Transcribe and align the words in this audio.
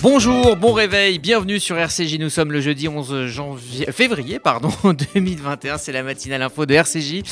Bonjour, 0.00 0.54
bon 0.54 0.74
réveil, 0.74 1.18
bienvenue 1.18 1.58
sur 1.58 1.76
RCJ. 1.76 2.20
Nous 2.20 2.30
sommes 2.30 2.52
le 2.52 2.60
jeudi 2.60 2.86
11 2.86 3.26
janvier, 3.26 3.86
février 3.90 4.38
pardon, 4.38 4.70
2021. 5.14 5.76
C'est 5.76 5.90
la 5.90 6.04
matinale 6.04 6.42
info 6.42 6.66
de 6.66 6.74
RCJ. 6.74 7.22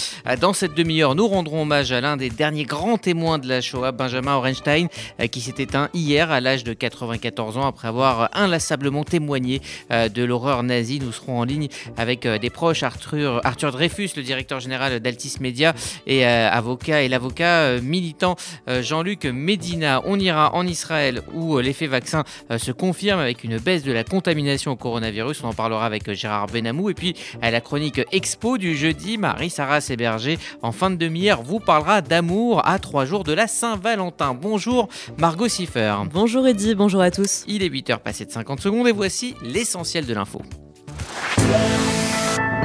Dans 0.40 0.52
cette 0.52 0.74
demi-heure, 0.74 1.14
nous 1.14 1.28
rendrons 1.28 1.62
hommage 1.62 1.92
à 1.92 2.00
l'un 2.00 2.16
des 2.16 2.28
derniers 2.28 2.64
grands 2.64 2.98
témoins 2.98 3.38
de 3.38 3.46
la 3.46 3.60
Shoah, 3.60 3.92
Benjamin 3.92 4.34
Orenstein, 4.34 4.88
qui 5.30 5.40
s'est 5.42 5.54
éteint 5.58 5.90
hier 5.94 6.32
à 6.32 6.40
l'âge 6.40 6.64
de 6.64 6.72
94 6.72 7.56
ans 7.56 7.68
après 7.68 7.86
avoir 7.86 8.30
inlassablement 8.32 9.04
témoigné 9.04 9.62
euh, 9.92 10.08
de 10.08 10.24
l'horreur 10.24 10.64
nazie. 10.64 10.98
Nous 10.98 11.12
serons 11.12 11.38
en 11.38 11.44
ligne 11.44 11.68
avec 11.96 12.26
euh, 12.26 12.38
des 12.38 12.50
proches, 12.50 12.82
Arthur, 12.82 13.40
Arthur 13.44 13.70
Dreyfus, 13.70 14.10
le 14.16 14.24
directeur 14.24 14.58
général 14.58 14.98
d'Altis 14.98 15.34
Media, 15.38 15.72
et 16.08 16.26
euh, 16.26 16.50
avocat 16.50 17.02
et 17.02 17.08
l'avocat 17.08 17.80
militant 17.80 18.34
Jean-Luc 18.66 19.24
Medina. 19.24 20.02
On 20.04 20.18
ira 20.18 20.52
en 20.52 20.66
Israël 20.66 21.22
où 21.32 21.58
l'effet 21.58 21.86
vaccin 21.86 22.24
se 22.58 22.72
confirme 22.72 23.20
avec 23.20 23.44
une 23.44 23.58
baisse 23.58 23.82
de 23.82 23.92
la 23.92 24.04
contamination 24.04 24.72
au 24.72 24.76
coronavirus. 24.76 25.42
On 25.44 25.48
en 25.48 25.52
parlera 25.52 25.86
avec 25.86 26.10
Gérard 26.12 26.46
Benamou. 26.46 26.90
Et 26.90 26.94
puis 26.94 27.14
à 27.42 27.50
la 27.50 27.60
chronique 27.60 28.00
Expo 28.12 28.58
du 28.58 28.76
jeudi, 28.76 29.18
Marie-Sarah 29.18 29.80
Séberger, 29.80 30.38
en 30.62 30.72
fin 30.72 30.90
de 30.90 30.96
demi-heure, 30.96 31.42
vous 31.42 31.60
parlera 31.60 32.00
d'amour 32.00 32.66
à 32.66 32.78
trois 32.78 33.04
jours 33.04 33.24
de 33.24 33.32
la 33.32 33.46
Saint-Valentin. 33.46 34.34
Bonjour 34.34 34.88
Margot 35.18 35.48
Siffer. 35.48 35.94
Bonjour 36.12 36.46
Eddy, 36.46 36.74
bonjour 36.74 37.00
à 37.00 37.10
tous. 37.10 37.44
Il 37.46 37.62
est 37.62 37.68
8h 37.68 37.98
passé 37.98 38.24
de 38.24 38.30
50 38.30 38.60
secondes 38.60 38.88
et 38.88 38.92
voici 38.92 39.34
l'essentiel 39.42 40.06
de 40.06 40.14
l'info. 40.14 40.42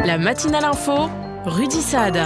La 0.05 0.17
matinale 0.17 0.65
info, 0.65 1.09
Rudy 1.45 1.81
Saad. 1.81 2.17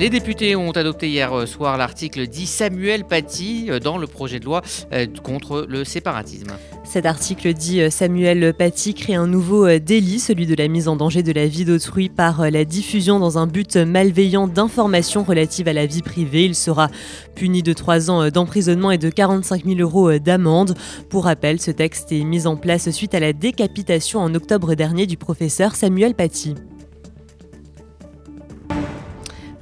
Les 0.00 0.10
députés 0.10 0.56
ont 0.56 0.72
adopté 0.72 1.08
hier 1.08 1.32
euh, 1.32 1.46
soir 1.46 1.76
l'article 1.76 2.26
dit 2.26 2.46
Samuel 2.46 3.04
Paty 3.04 3.66
euh, 3.68 3.78
dans 3.78 3.96
le 3.96 4.08
projet 4.08 4.40
de 4.40 4.44
loi 4.44 4.60
euh, 4.92 5.06
contre 5.22 5.66
le 5.68 5.84
séparatisme. 5.84 6.48
Cet 6.82 7.06
article 7.06 7.54
dit 7.54 7.80
Samuel 7.92 8.54
Paty 8.54 8.94
crée 8.94 9.14
un 9.14 9.28
nouveau 9.28 9.78
délit, 9.78 10.18
celui 10.18 10.46
de 10.46 10.54
la 10.56 10.66
mise 10.66 10.88
en 10.88 10.96
danger 10.96 11.22
de 11.22 11.32
la 11.32 11.46
vie 11.46 11.64
d'autrui 11.64 12.08
par 12.08 12.50
la 12.50 12.64
diffusion 12.64 13.20
dans 13.20 13.38
un 13.38 13.46
but 13.46 13.76
malveillant 13.76 14.48
d'informations 14.48 15.22
relatives 15.22 15.68
à 15.68 15.72
la 15.72 15.86
vie 15.86 16.02
privée. 16.02 16.44
Il 16.44 16.54
sera 16.54 16.88
puni 17.34 17.62
de 17.62 17.72
3 17.72 18.10
ans 18.10 18.28
d'emprisonnement 18.30 18.90
et 18.90 18.98
de 18.98 19.10
45 19.10 19.64
000 19.64 19.78
euros 19.78 20.18
d'amende. 20.18 20.74
Pour 21.08 21.24
rappel, 21.24 21.60
ce 21.60 21.70
texte 21.70 22.12
est 22.12 22.24
mis 22.24 22.46
en 22.46 22.56
place 22.56 22.90
suite 22.90 23.14
à 23.14 23.20
la 23.20 23.32
décapitation 23.32 24.20
en 24.20 24.34
octobre 24.34 24.74
dernier 24.74 25.06
du 25.06 25.16
professeur 25.16 25.74
Samuel 25.74 26.14
Paty. 26.14 26.54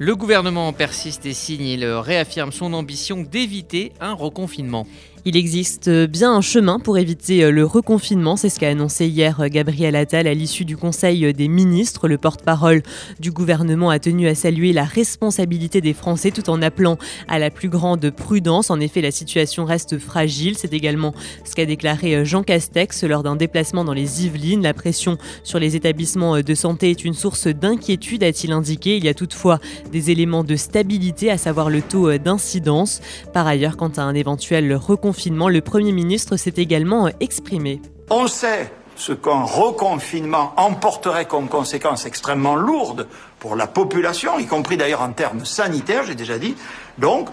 Le 0.05 0.17
gouvernement 0.17 0.73
persiste 0.73 1.25
et 1.25 1.31
signe. 1.31 1.65
Il 1.65 1.85
réaffirme 1.85 2.51
son 2.51 2.73
ambition 2.73 3.21
d'éviter 3.21 3.93
un 4.01 4.11
reconfinement. 4.11 4.85
Il 5.25 5.37
existe 5.37 5.89
bien 5.89 6.33
un 6.33 6.41
chemin 6.41 6.79
pour 6.79 6.97
éviter 6.97 7.45
euh, 7.45 7.51
le 7.51 7.63
reconfinement, 7.63 8.35
c'est 8.35 8.49
ce 8.49 8.59
qu'a 8.59 8.67
annoncé 8.67 9.07
hier 9.07 9.39
euh, 9.39 9.47
Gabriel 9.47 9.95
Attal 9.95 10.27
à 10.27 10.33
l'issue 10.33 10.65
du 10.65 10.75
Conseil 10.75 11.23
euh, 11.23 11.31
des 11.31 11.47
ministres. 11.47 12.09
Le 12.09 12.17
porte-parole 12.17 12.83
du 13.21 13.31
gouvernement 13.31 13.89
a 13.89 13.99
tenu 13.99 14.27
à 14.27 14.35
saluer 14.35 14.73
la 14.73 14.83
responsabilité 14.83 15.79
des 15.79 15.93
Français 15.93 16.31
tout 16.31 16.49
en 16.49 16.61
appelant 16.61 16.97
à 17.29 17.39
la 17.39 17.51
plus 17.51 17.69
grande 17.69 18.09
prudence. 18.09 18.69
En 18.69 18.81
effet, 18.81 18.99
la 18.99 19.11
situation 19.11 19.63
reste 19.63 19.97
fragile. 19.97 20.57
C'est 20.57 20.73
également 20.73 21.13
ce 21.45 21.55
qu'a 21.55 21.65
déclaré 21.65 22.25
Jean 22.25 22.43
Castex 22.43 23.05
lors 23.05 23.23
d'un 23.23 23.37
déplacement 23.37 23.85
dans 23.85 23.93
les 23.93 24.25
Yvelines. 24.25 24.61
La 24.61 24.73
pression 24.73 25.17
sur 25.45 25.57
les 25.57 25.77
établissements 25.77 26.41
de 26.41 26.53
santé 26.53 26.89
est 26.89 27.05
une 27.05 27.13
source 27.13 27.47
d'inquiétude, 27.47 28.25
a-t-il 28.25 28.51
indiqué. 28.51 28.97
Il 28.97 29.05
y 29.05 29.09
a 29.09 29.13
toutefois 29.13 29.59
des 29.89 30.11
éléments 30.11 30.43
de 30.43 30.57
stabilité, 30.57 31.31
à 31.31 31.37
savoir 31.37 31.69
le 31.69 31.81
taux 31.81 32.17
d'incidence. 32.17 32.99
Par 33.31 33.47
ailleurs, 33.47 33.77
quant 33.77 33.91
à 33.95 34.01
un 34.01 34.15
éventuel 34.15 34.75
reconfinement, 34.75 35.12
le 35.49 35.61
Premier 35.61 35.91
ministre 35.91 36.37
s'est 36.37 36.53
également 36.57 37.09
exprimé. 37.19 37.81
On 38.09 38.27
sait 38.27 38.71
ce 38.95 39.11
qu'un 39.11 39.43
reconfinement 39.43 40.53
emporterait 40.57 41.25
comme 41.25 41.47
conséquence 41.47 42.05
extrêmement 42.05 42.55
lourde 42.55 43.07
pour 43.39 43.55
la 43.55 43.67
population, 43.67 44.39
y 44.39 44.45
compris 44.45 44.77
d'ailleurs 44.77 45.01
en 45.01 45.11
termes 45.11 45.45
sanitaires, 45.45 46.03
j'ai 46.05 46.15
déjà 46.15 46.37
dit. 46.37 46.55
Donc, 46.97 47.29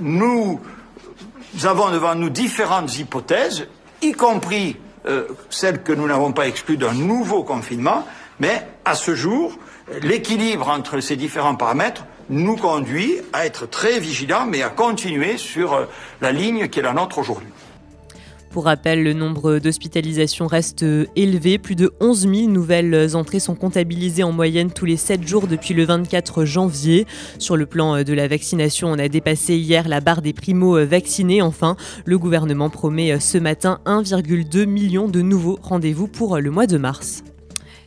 nous 0.00 0.60
avons 1.64 1.90
devant 1.90 2.14
nous 2.14 2.30
différentes 2.30 2.96
hypothèses, 2.98 3.66
y 4.02 4.12
compris 4.12 4.76
euh, 5.06 5.26
celles 5.50 5.82
que 5.82 5.92
nous 5.92 6.06
n'avons 6.06 6.32
pas 6.32 6.46
exclues 6.46 6.76
d'un 6.76 6.94
nouveau 6.94 7.42
confinement, 7.42 8.06
mais 8.40 8.66
à 8.84 8.94
ce 8.94 9.14
jour, 9.14 9.52
l'équilibre 10.02 10.68
entre 10.68 11.00
ces 11.00 11.16
différents 11.16 11.54
paramètres 11.54 12.04
nous 12.30 12.56
conduit 12.56 13.16
à 13.32 13.46
être 13.46 13.68
très 13.68 14.00
vigilants, 14.00 14.46
mais 14.46 14.62
à 14.62 14.68
continuer 14.68 15.36
sur 15.36 15.74
euh, 15.74 15.84
la 16.20 16.32
ligne 16.32 16.68
qui 16.68 16.78
est 16.78 16.82
la 16.82 16.92
nôtre 16.92 17.18
aujourd'hui. 17.18 17.48
Pour 18.50 18.66
rappel, 18.66 19.02
le 19.02 19.14
nombre 19.14 19.58
d'hospitalisations 19.58 20.46
reste 20.46 20.84
euh, 20.84 21.06
élevé. 21.16 21.58
Plus 21.58 21.74
de 21.74 21.92
11 22.00 22.20
000 22.20 22.48
nouvelles 22.48 23.16
entrées 23.16 23.40
sont 23.40 23.56
comptabilisées 23.56 24.22
en 24.22 24.30
moyenne 24.30 24.70
tous 24.70 24.84
les 24.84 24.96
7 24.96 25.26
jours 25.26 25.48
depuis 25.48 25.74
le 25.74 25.84
24 25.84 26.44
janvier. 26.44 27.06
Sur 27.40 27.56
le 27.56 27.66
plan 27.66 27.96
euh, 27.96 28.04
de 28.04 28.12
la 28.12 28.28
vaccination, 28.28 28.92
on 28.92 28.98
a 28.98 29.08
dépassé 29.08 29.56
hier 29.56 29.88
la 29.88 30.00
barre 30.00 30.22
des 30.22 30.32
primo-vaccinés. 30.32 31.42
Enfin, 31.42 31.76
le 32.04 32.16
gouvernement 32.16 32.70
promet 32.70 33.18
ce 33.18 33.38
matin 33.38 33.80
1,2 33.86 34.66
million 34.66 35.08
de 35.08 35.20
nouveaux 35.20 35.58
rendez-vous 35.60 36.06
pour 36.06 36.38
le 36.38 36.50
mois 36.52 36.68
de 36.68 36.78
mars. 36.78 37.24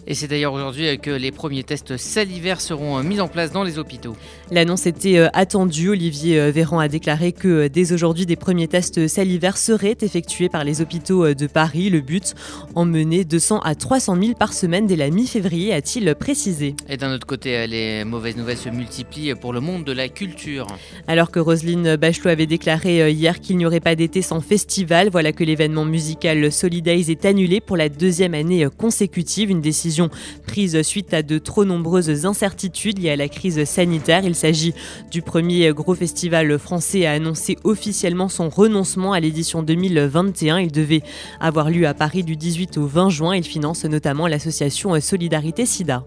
Et 0.09 0.13
c'est 0.13 0.29
d'ailleurs 0.29 0.53
aujourd'hui 0.53 0.97
que 1.00 1.12
les 1.12 1.34
premiers 1.34 1.63
tests 1.63 1.97
salivaires 1.97 2.62
seront 2.62 2.97
euh, 2.97 3.03
mis 3.03 3.19
en 3.19 3.28
place 3.28 3.51
dans 3.51 3.63
les 3.63 3.78
hôpitaux. 3.78 4.16
L'annonce 4.51 4.85
était 4.85 5.18
euh, 5.18 5.28
attendue. 5.34 5.90
Olivier 5.90 6.40
euh, 6.40 6.50
Véran 6.50 6.79
a 6.79 6.88
déclaré 6.88 7.34
que 7.34 7.68
dès 7.68 7.91
aujourd'hui, 7.91 8.25
des 8.25 8.38
premiers 8.38 8.69
tests 8.69 9.09
salivaires 9.09 9.57
seraient 9.57 9.97
effectués 10.01 10.47
par 10.47 10.63
les 10.63 10.79
hôpitaux 10.79 11.34
de 11.34 11.47
Paris. 11.47 11.90
Le 11.90 12.00
but, 12.00 12.35
emmener 12.73 13.25
200 13.25 13.59
à 13.59 13.75
300 13.75 14.16
000 14.22 14.34
par 14.35 14.53
semaine 14.53 14.88
dès 14.88 14.96
la 14.96 15.09
mi-février, 15.09 15.73
a-t-il 15.73 16.16
précisé. 16.16 16.75
Et 16.88 16.96
d'un 16.96 17.13
autre 17.13 17.28
côté, 17.28 17.67
les 17.67 18.06
mauvaises 18.06 18.38
nouvelles 18.38 18.57
se 18.57 18.69
multiplient 18.69 19.35
pour 19.35 19.51
le 19.51 19.59
monde 19.59 19.84
de 19.84 19.91
la 19.91 20.07
culture. 20.07 20.67
Alors 21.07 21.31
que 21.31 21.40
Roselyne 21.40 21.97
Bachelot 21.97 22.29
avait 22.29 22.46
déclaré 22.46 23.12
hier 23.12 23.41
qu'il 23.41 23.57
n'y 23.57 23.66
aurait 23.66 23.81
pas 23.81 23.96
d'été 23.96 24.22
sans 24.22 24.40
festival, 24.40 25.09
voilà 25.12 25.34
que 25.34 25.44
l'événement 25.44 25.84
musical 25.84 26.50
Solidays 26.50 27.12
est 27.12 27.25
annulé 27.25 27.59
pour 27.59 27.75
la 27.75 27.90
deuxième 27.90 28.34
année 28.34 28.67
consécutive. 28.78 29.50
Une 29.50 29.62
décision 29.62 29.97
prise 30.46 30.81
suite 30.81 31.13
à 31.13 31.22
de 31.22 31.38
trop 31.38 31.66
nombreuses 31.66 32.25
incertitudes 32.25 33.00
liées 33.00 33.12
à 33.12 33.16
la 33.16 33.28
crise 33.28 33.63
sanitaire. 33.66 34.24
Il 34.24 34.35
s'agit 34.35 34.74
du 35.12 35.22
premier 35.22 35.72
gros 35.74 35.96
festival 35.96 36.58
français 36.59 37.06
à 37.06 37.12
annoncer 37.12 37.58
officiellement 37.63 38.30
son 38.30 38.50
renoncement 38.50 39.13
à 39.13 39.19
l'édition 39.19 39.63
2021. 39.63 40.59
Il 40.59 40.72
devait 40.72 41.02
avoir 41.40 41.69
lieu 41.69 41.88
à 41.88 41.94
Paris 41.94 42.24
du 42.24 42.35
18 42.35 42.78
au 42.78 42.88
20 42.88 43.09
juin. 43.09 43.35
Il 43.35 43.44
finance 43.44 43.85
notamment 43.85 44.28
l'association 44.28 45.00
Solidarité 45.00 45.66
SIDA. 45.66 46.06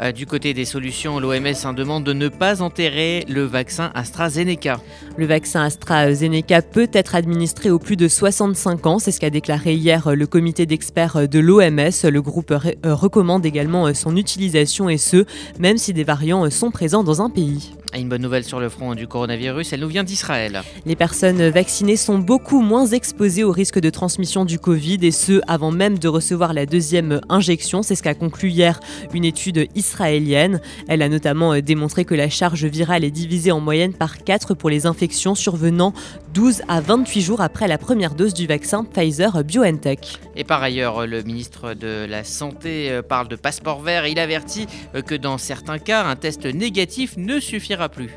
Euh, 0.00 0.12
du 0.12 0.26
côté 0.26 0.54
des 0.54 0.64
solutions, 0.64 1.18
l'OMS 1.18 1.74
demande 1.74 2.04
de 2.04 2.12
ne 2.12 2.28
pas 2.28 2.62
enterrer 2.62 3.24
le 3.28 3.44
vaccin 3.44 3.90
AstraZeneca. 3.94 4.78
Le 5.16 5.26
vaccin 5.26 5.62
AstraZeneca 5.62 6.62
peut 6.62 6.88
être 6.92 7.14
administré 7.14 7.70
aux 7.70 7.78
plus 7.78 7.96
de 7.96 8.08
65 8.08 8.86
ans, 8.86 8.98
c'est 8.98 9.12
ce 9.12 9.20
qu'a 9.20 9.30
déclaré 9.30 9.74
hier 9.74 10.14
le 10.14 10.26
comité 10.26 10.66
d'experts 10.66 11.28
de 11.28 11.38
l'OMS. 11.38 12.10
Le 12.10 12.20
groupe 12.20 12.50
euh, 12.50 12.94
recommande 12.94 13.46
également 13.46 13.92
son 13.94 14.16
utilisation 14.16 14.88
et 14.88 14.98
ce, 14.98 15.24
même 15.58 15.78
si 15.78 15.92
des 15.92 16.04
variants 16.04 16.48
sont 16.50 16.70
présents 16.70 17.04
dans 17.04 17.22
un 17.22 17.30
pays. 17.30 17.72
Une 17.96 18.10
bonne 18.10 18.20
nouvelle 18.20 18.44
sur 18.44 18.60
le 18.60 18.68
front 18.68 18.94
du 18.94 19.06
coronavirus, 19.06 19.72
elle 19.72 19.80
nous 19.80 19.88
vient 19.88 20.04
d'Israël. 20.04 20.60
Les 20.84 20.96
personnes 20.96 21.48
vaccinées 21.48 21.96
sont 21.96 22.18
beaucoup 22.18 22.60
moins 22.60 22.84
exposées 22.84 23.42
au 23.42 23.52
risque 23.52 23.78
de 23.78 23.88
transmission 23.88 24.44
du 24.44 24.58
Covid 24.58 24.98
et 25.00 25.10
ce, 25.10 25.40
avant 25.46 25.70
même 25.70 25.98
de 25.98 26.06
recevoir 26.06 26.52
la 26.52 26.66
deuxième 26.66 27.22
injection. 27.30 27.82
C'est 27.82 27.94
ce 27.94 28.02
qu'a 28.02 28.14
conclu 28.14 28.50
hier 28.50 28.80
une 29.14 29.24
étude 29.24 29.68
israélienne. 29.74 30.60
Elle 30.88 31.00
a 31.00 31.08
notamment 31.08 31.58
démontré 31.60 32.04
que 32.04 32.14
la 32.14 32.28
charge 32.28 32.66
virale 32.66 33.02
est 33.02 33.10
divisée 33.10 33.50
en 33.50 33.60
moyenne 33.60 33.94
par 33.94 34.18
4 34.18 34.52
pour 34.52 34.68
les 34.68 34.84
infections 34.84 35.34
survenant 35.34 35.94
12 36.34 36.62
à 36.68 36.82
28 36.82 37.22
jours 37.22 37.40
après 37.40 37.66
la 37.66 37.78
première 37.78 38.14
dose 38.14 38.34
du 38.34 38.46
vaccin 38.46 38.84
Pfizer 38.84 39.42
BioNTech. 39.42 40.18
Et 40.36 40.44
par 40.44 40.62
ailleurs, 40.62 41.06
le 41.06 41.22
ministre 41.22 41.72
de 41.72 42.04
la 42.06 42.24
Santé 42.24 42.90
euh, 42.90 43.00
parle 43.00 43.28
de 43.28 43.36
passeport 43.36 43.80
vert 43.80 44.06
il 44.06 44.18
avertit 44.18 44.66
euh, 44.94 45.00
que 45.00 45.14
dans 45.14 45.38
certains 45.38 45.78
cas, 45.78 46.04
un 46.04 46.14
test 46.14 46.44
négatif 46.44 47.16
ne 47.16 47.40
suffira 47.40 47.85
plus. 47.88 48.10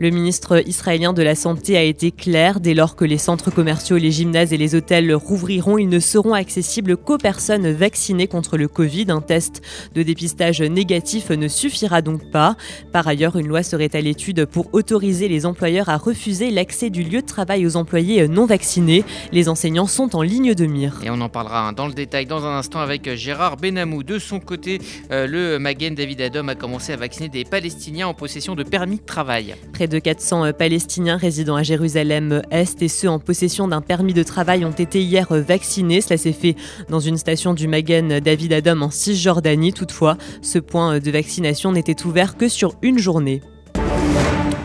Le 0.00 0.10
ministre 0.10 0.66
israélien 0.66 1.12
de 1.12 1.22
la 1.22 1.34
Santé 1.34 1.76
a 1.76 1.82
été 1.82 2.10
clair, 2.10 2.58
dès 2.60 2.74
lors 2.74 2.96
que 2.96 3.04
les 3.04 3.18
centres 3.18 3.50
commerciaux, 3.50 3.96
les 3.96 4.10
gymnases 4.10 4.52
et 4.52 4.56
les 4.56 4.74
hôtels 4.74 5.14
rouvriront, 5.14 5.78
ils 5.78 5.88
ne 5.88 6.00
seront 6.00 6.34
accessibles 6.34 6.96
qu'aux 6.96 7.18
personnes 7.18 7.70
vaccinées 7.70 8.26
contre 8.26 8.56
le 8.56 8.66
Covid. 8.66 9.06
Un 9.08 9.20
test 9.20 9.62
de 9.94 10.02
dépistage 10.02 10.60
négatif 10.62 11.30
ne 11.30 11.46
suffira 11.46 12.02
donc 12.02 12.30
pas. 12.30 12.56
Par 12.92 13.06
ailleurs, 13.06 13.36
une 13.36 13.46
loi 13.46 13.62
serait 13.62 13.94
à 13.94 14.00
l'étude 14.00 14.46
pour 14.46 14.68
autoriser 14.72 15.28
les 15.28 15.46
employeurs 15.46 15.88
à 15.88 15.96
refuser 15.96 16.50
l'accès 16.50 16.90
du 16.90 17.02
lieu 17.04 17.20
de 17.20 17.26
travail 17.26 17.66
aux 17.66 17.76
employés 17.76 18.26
non 18.26 18.46
vaccinés. 18.46 19.04
Les 19.32 19.48
enseignants 19.48 19.86
sont 19.86 20.16
en 20.16 20.22
ligne 20.22 20.54
de 20.54 20.66
mire. 20.66 21.00
Et 21.04 21.10
on 21.10 21.20
en 21.20 21.28
parlera 21.28 21.72
dans 21.72 21.86
le 21.86 21.94
détail 21.94 22.26
dans 22.26 22.44
un 22.44 22.58
instant 22.58 22.80
avec 22.80 23.14
Gérard 23.14 23.56
Benamou. 23.56 24.02
De 24.02 24.18
son 24.18 24.40
côté, 24.40 24.80
euh, 25.12 25.26
le 25.26 25.58
Magen 25.58 25.94
David 25.94 26.20
Adom 26.20 26.48
a 26.48 26.54
commencé 26.54 26.92
à 26.92 26.96
vacciner 26.96 27.28
des 27.28 27.44
Palestiniens 27.44 28.08
en 28.08 28.14
possession 28.14 28.54
de 28.54 28.64
permis 28.64 28.96
de 28.96 29.04
travail 29.04 29.54
Près 29.84 29.88
de 29.88 29.98
400 29.98 30.54
Palestiniens 30.54 31.18
résidant 31.18 31.56
à 31.56 31.62
Jérusalem-Est 31.62 32.80
et 32.80 32.88
ceux 32.88 33.10
en 33.10 33.18
possession 33.18 33.68
d'un 33.68 33.82
permis 33.82 34.14
de 34.14 34.22
travail 34.22 34.64
ont 34.64 34.70
été 34.70 35.02
hier 35.02 35.26
vaccinés. 35.30 36.00
Cela 36.00 36.16
s'est 36.16 36.32
fait 36.32 36.56
dans 36.88 37.00
une 37.00 37.18
station 37.18 37.52
du 37.52 37.68
Magen 37.68 38.18
David 38.18 38.54
Adam 38.54 38.80
en 38.80 38.90
Cisjordanie. 38.90 39.74
Toutefois, 39.74 40.16
ce 40.40 40.58
point 40.58 41.00
de 41.00 41.10
vaccination 41.10 41.70
n'était 41.70 42.06
ouvert 42.06 42.38
que 42.38 42.48
sur 42.48 42.76
une 42.80 42.98
journée. 42.98 43.42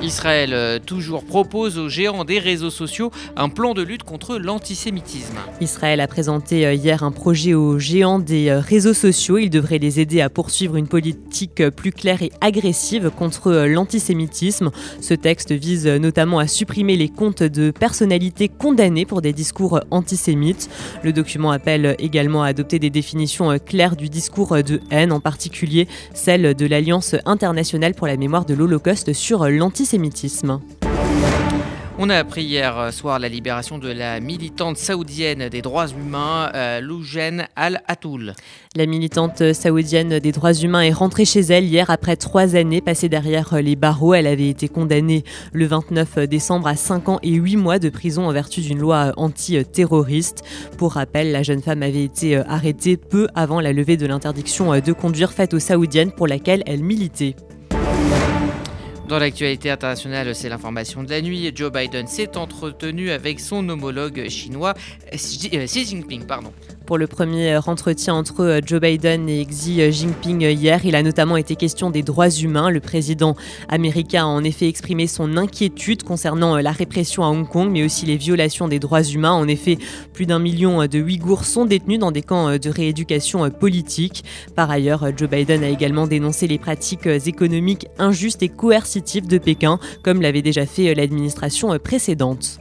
Israël 0.01 0.51
euh, 0.53 0.79
toujours 0.79 1.25
propose 1.25 1.77
aux 1.77 1.89
géants 1.89 2.23
des 2.23 2.39
réseaux 2.39 2.69
sociaux 2.69 3.11
un 3.35 3.49
plan 3.49 3.73
de 3.73 3.81
lutte 3.81 4.03
contre 4.03 4.37
l'antisémitisme. 4.37 5.35
Israël 5.59 5.99
a 5.99 6.07
présenté 6.07 6.65
euh, 6.65 6.73
hier 6.73 7.03
un 7.03 7.11
projet 7.11 7.53
aux 7.53 7.79
géants 7.79 8.19
des 8.19 8.47
euh, 8.47 8.59
réseaux 8.59 8.93
sociaux. 8.93 9.37
Il 9.37 9.49
devrait 9.49 9.77
les 9.77 9.99
aider 9.99 10.21
à 10.21 10.29
poursuivre 10.29 10.77
une 10.77 10.87
politique 10.87 11.69
plus 11.71 11.91
claire 11.91 12.21
et 12.21 12.31
agressive 12.39 13.09
contre 13.09 13.51
l'antisémitisme. 13.67 14.71
Ce 15.01 15.13
texte 15.13 15.51
vise 15.51 15.85
notamment 15.85 16.39
à 16.39 16.47
supprimer 16.47 16.95
les 16.95 17.09
comptes 17.09 17.43
de 17.43 17.71
personnalités 17.71 18.47
condamnées 18.47 19.05
pour 19.05 19.21
des 19.21 19.33
discours 19.33 19.81
antisémites. 19.91 20.69
Le 21.03 21.11
document 21.11 21.51
appelle 21.51 21.95
également 21.99 22.43
à 22.43 22.47
adopter 22.47 22.79
des 22.79 22.89
définitions 22.89 23.57
claires 23.59 23.97
du 23.97 24.07
discours 24.07 24.63
de 24.63 24.79
haine, 24.91 25.11
en 25.11 25.19
particulier 25.19 25.87
celle 26.13 26.53
de 26.55 26.65
l'Alliance 26.65 27.15
internationale 27.25 27.95
pour 27.95 28.07
la 28.07 28.15
mémoire 28.15 28.45
de 28.45 28.53
l'Holocauste 28.53 29.11
sur 29.13 29.49
l'antisémitisme 29.49 29.88
on 32.01 32.09
a 32.09 32.15
appris 32.15 32.43
hier 32.43 32.93
soir 32.93 33.19
la 33.19 33.27
libération 33.27 33.77
de 33.77 33.89
la 33.89 34.21
militante 34.21 34.77
saoudienne 34.77 35.49
des 35.49 35.61
droits 35.61 35.87
humains, 35.87 36.49
euh, 36.55 36.79
Loujen 36.79 37.45
Al-Atoul. 37.57 38.35
La 38.75 38.85
militante 38.85 39.51
saoudienne 39.51 40.19
des 40.19 40.31
droits 40.31 40.53
humains 40.53 40.83
est 40.83 40.93
rentrée 40.93 41.25
chez 41.25 41.41
elle 41.41 41.65
hier 41.65 41.89
après 41.89 42.15
trois 42.15 42.55
années 42.55 42.79
passées 42.79 43.09
derrière 43.09 43.61
les 43.61 43.75
barreaux. 43.75 44.13
Elle 44.13 44.27
avait 44.27 44.47
été 44.47 44.69
condamnée 44.69 45.25
le 45.51 45.65
29 45.65 46.19
décembre 46.19 46.67
à 46.67 46.75
5 46.77 47.09
ans 47.09 47.19
et 47.21 47.33
8 47.33 47.57
mois 47.57 47.79
de 47.79 47.89
prison 47.89 48.27
en 48.27 48.31
vertu 48.31 48.61
d'une 48.61 48.79
loi 48.79 49.11
anti-terroriste. 49.17 50.43
Pour 50.77 50.93
rappel, 50.93 51.33
la 51.33 51.43
jeune 51.43 51.61
femme 51.61 51.83
avait 51.83 52.05
été 52.05 52.37
arrêtée 52.37 52.95
peu 52.95 53.27
avant 53.35 53.59
la 53.59 53.73
levée 53.73 53.97
de 53.97 54.05
l'interdiction 54.05 54.71
de 54.79 54.93
conduire 54.93 55.33
faite 55.33 55.53
aux 55.53 55.59
saoudiennes 55.59 56.11
pour 56.11 56.27
laquelle 56.27 56.63
elle 56.65 56.83
militait. 56.83 57.35
Dans 59.09 59.17
l'actualité 59.17 59.71
internationale, 59.71 60.35
c'est 60.35 60.49
l'information 60.49 61.01
de 61.01 61.09
la 61.09 61.19
nuit. 61.19 61.51
Joe 61.55 61.71
Biden 61.71 62.05
s'est 62.05 62.37
entretenu 62.37 63.09
avec 63.09 63.39
son 63.39 63.67
homologue 63.67 64.29
chinois 64.29 64.75
Xi 65.11 65.49
euh, 65.51 65.65
Jinping. 65.65 66.27
Pardon. 66.27 66.53
Pour 66.89 66.97
le 66.97 67.05
premier 67.05 67.55
entretien 67.67 68.15
entre 68.15 68.43
euh, 68.43 68.61
Joe 68.65 68.81
Biden 68.81 69.29
et 69.29 69.45
Xi 69.45 69.91
Jinping 69.91 70.41
hier, 70.41 70.83
il 70.83 70.95
a 70.95 71.03
notamment 71.03 71.37
été 71.37 71.55
question 71.55 71.91
des 71.91 72.01
droits 72.01 72.31
humains. 72.31 72.71
Le 72.71 72.79
président 72.79 73.35
américain 73.67 74.23
a 74.23 74.25
en 74.25 74.43
effet 74.43 74.67
exprimé 74.67 75.05
son 75.05 75.37
inquiétude 75.37 76.01
concernant 76.01 76.55
euh, 76.55 76.61
la 76.61 76.71
répression 76.71 77.23
à 77.23 77.27
Hong 77.27 77.47
Kong, 77.47 77.69
mais 77.69 77.83
aussi 77.83 78.07
les 78.07 78.17
violations 78.17 78.67
des 78.67 78.79
droits 78.79 79.03
humains. 79.03 79.33
En 79.33 79.47
effet, 79.47 79.77
plus 80.13 80.25
d'un 80.25 80.39
million 80.39 80.87
de 80.87 80.99
Ouïghours 80.99 81.45
sont 81.45 81.65
détenus 81.65 81.99
dans 81.99 82.11
des 82.11 82.23
camps 82.23 82.57
de 82.57 82.69
rééducation 82.71 83.47
politique. 83.51 84.23
Par 84.55 84.71
ailleurs, 84.71 85.15
Joe 85.15 85.29
Biden 85.29 85.63
a 85.63 85.69
également 85.69 86.07
dénoncé 86.07 86.47
les 86.47 86.57
pratiques 86.57 87.05
économiques 87.05 87.85
injustes 87.99 88.41
et 88.41 88.49
coercitives 88.49 89.27
de 89.27 89.37
Pékin, 89.37 89.77
comme 90.01 90.23
l'avait 90.23 90.41
déjà 90.41 90.65
fait 90.65 90.89
euh, 90.89 90.95
l'administration 90.95 91.71
euh, 91.71 91.77
précédente. 91.77 92.59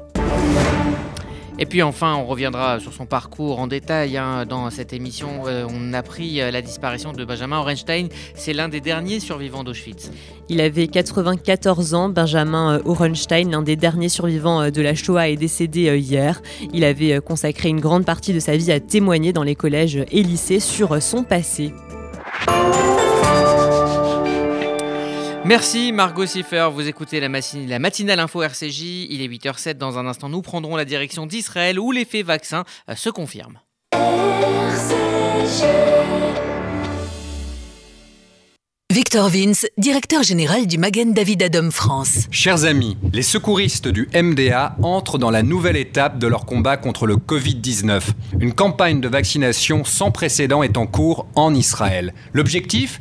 Et 1.58 1.66
puis 1.66 1.82
enfin, 1.82 2.14
on 2.14 2.26
reviendra 2.26 2.80
sur 2.80 2.92
son 2.92 3.06
parcours 3.06 3.58
en 3.58 3.66
détail 3.66 4.16
hein. 4.16 4.46
dans 4.46 4.70
cette 4.70 4.92
émission. 4.92 5.46
Euh, 5.46 5.66
on 5.68 5.92
a 5.92 6.02
pris 6.02 6.36
la 6.36 6.62
disparition 6.62 7.12
de 7.12 7.24
Benjamin 7.24 7.58
Orenstein. 7.58 8.08
C'est 8.34 8.52
l'un 8.52 8.68
des 8.68 8.80
derniers 8.80 9.20
survivants 9.20 9.64
d'Auschwitz. 9.64 10.10
Il 10.48 10.60
avait 10.60 10.86
94 10.86 11.94
ans. 11.94 12.08
Benjamin 12.08 12.80
Orenstein, 12.84 13.50
l'un 13.50 13.62
des 13.62 13.76
derniers 13.76 14.08
survivants 14.08 14.70
de 14.70 14.82
la 14.82 14.94
Shoah, 14.94 15.28
est 15.28 15.36
décédé 15.36 15.98
hier. 15.98 16.40
Il 16.72 16.84
avait 16.84 17.20
consacré 17.20 17.68
une 17.68 17.80
grande 17.80 18.04
partie 18.04 18.32
de 18.32 18.40
sa 18.40 18.56
vie 18.56 18.72
à 18.72 18.80
témoigner 18.80 19.32
dans 19.32 19.42
les 19.42 19.54
collèges 19.54 20.04
et 20.10 20.22
lycées 20.22 20.60
sur 20.60 21.02
son 21.02 21.24
passé. 21.24 21.72
Merci 25.48 25.92
Margot 25.92 26.26
Siffer, 26.26 26.68
vous 26.70 26.88
écoutez 26.88 27.20
la, 27.20 27.28
la, 27.28 27.78
matinale 27.78 28.20
info 28.20 28.42
RCJ, 28.42 29.06
il 29.08 29.22
est 29.22 29.28
8h07, 29.28 29.78
dans 29.78 29.96
un 29.96 30.06
instant 30.06 30.28
nous 30.28 30.42
prendrons 30.42 30.76
la 30.76 30.84
direction 30.84 31.24
d'Israël 31.24 31.80
où 31.80 31.90
l'effet 31.90 32.22
vaccin 32.22 32.64
euh, 32.90 32.94
se 32.94 33.08
confirme. 33.08 33.58
Victor 38.90 39.30
Vince, 39.30 39.66
directeur 39.78 40.22
général 40.22 40.66
du 40.66 40.76
Magen 40.76 41.14
David 41.14 41.42
Adom 41.42 41.70
France. 41.70 42.26
Chers 42.30 42.64
amis, 42.64 42.98
les 43.14 43.22
secouristes 43.22 43.88
du 43.88 44.08
MDA 44.14 44.76
entrent 44.82 45.18
dans 45.18 45.30
la 45.30 45.42
nouvelle 45.42 45.76
étape 45.76 46.18
de 46.18 46.26
leur 46.26 46.44
combat 46.44 46.76
contre 46.76 47.06
le 47.06 47.16
Covid-19. 47.16 48.02
Une 48.40 48.52
campagne 48.52 49.00
de 49.00 49.08
vaccination 49.08 49.84
sans 49.84 50.10
précédent 50.10 50.62
est 50.62 50.76
en 50.76 50.86
cours 50.86 51.26
en 51.36 51.54
Israël. 51.54 52.12
L'objectif? 52.34 53.00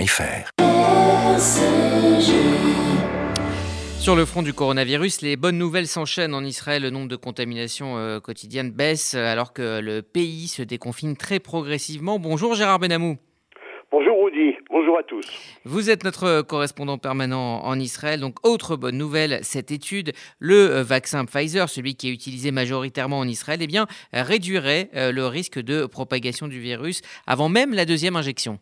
Sur 3.99 4.15
le 4.15 4.25
front 4.25 4.41
du 4.41 4.51
coronavirus, 4.51 5.21
les 5.21 5.35
bonnes 5.35 5.59
nouvelles 5.59 5.85
s'enchaînent 5.85 6.33
en 6.33 6.43
Israël. 6.43 6.81
Le 6.81 6.89
nombre 6.89 7.07
de 7.07 7.15
contaminations 7.15 7.97
euh, 7.97 8.19
quotidiennes 8.19 8.71
baisse 8.71 9.13
alors 9.13 9.53
que 9.53 9.79
le 9.79 10.01
pays 10.01 10.47
se 10.47 10.63
déconfine 10.63 11.15
très 11.15 11.39
progressivement. 11.39 12.17
Bonjour 12.17 12.55
Gérard 12.55 12.79
Benamou. 12.79 13.17
Bonjour 13.91 14.25
Rudy, 14.25 14.55
bonjour 14.71 14.97
à 14.97 15.03
tous. 15.03 15.25
Vous 15.65 15.91
êtes 15.91 16.03
notre 16.03 16.41
correspondant 16.41 16.97
permanent 16.97 17.63
en 17.63 17.79
Israël. 17.79 18.21
Donc, 18.21 18.37
autre 18.43 18.75
bonne 18.77 18.97
nouvelle, 18.97 19.39
cette 19.43 19.69
étude, 19.69 20.13
le 20.39 20.77
euh, 20.77 20.83
vaccin 20.83 21.25
Pfizer, 21.25 21.69
celui 21.69 21.93
qui 21.93 22.09
est 22.09 22.13
utilisé 22.13 22.49
majoritairement 22.49 23.19
en 23.19 23.27
Israël, 23.27 23.59
eh 23.61 23.67
bien, 23.67 23.85
réduirait 24.13 24.89
euh, 24.95 25.11
le 25.11 25.27
risque 25.27 25.59
de 25.59 25.85
propagation 25.85 26.47
du 26.47 26.59
virus 26.59 27.01
avant 27.27 27.49
même 27.49 27.75
la 27.75 27.85
deuxième 27.85 28.15
injection. 28.15 28.57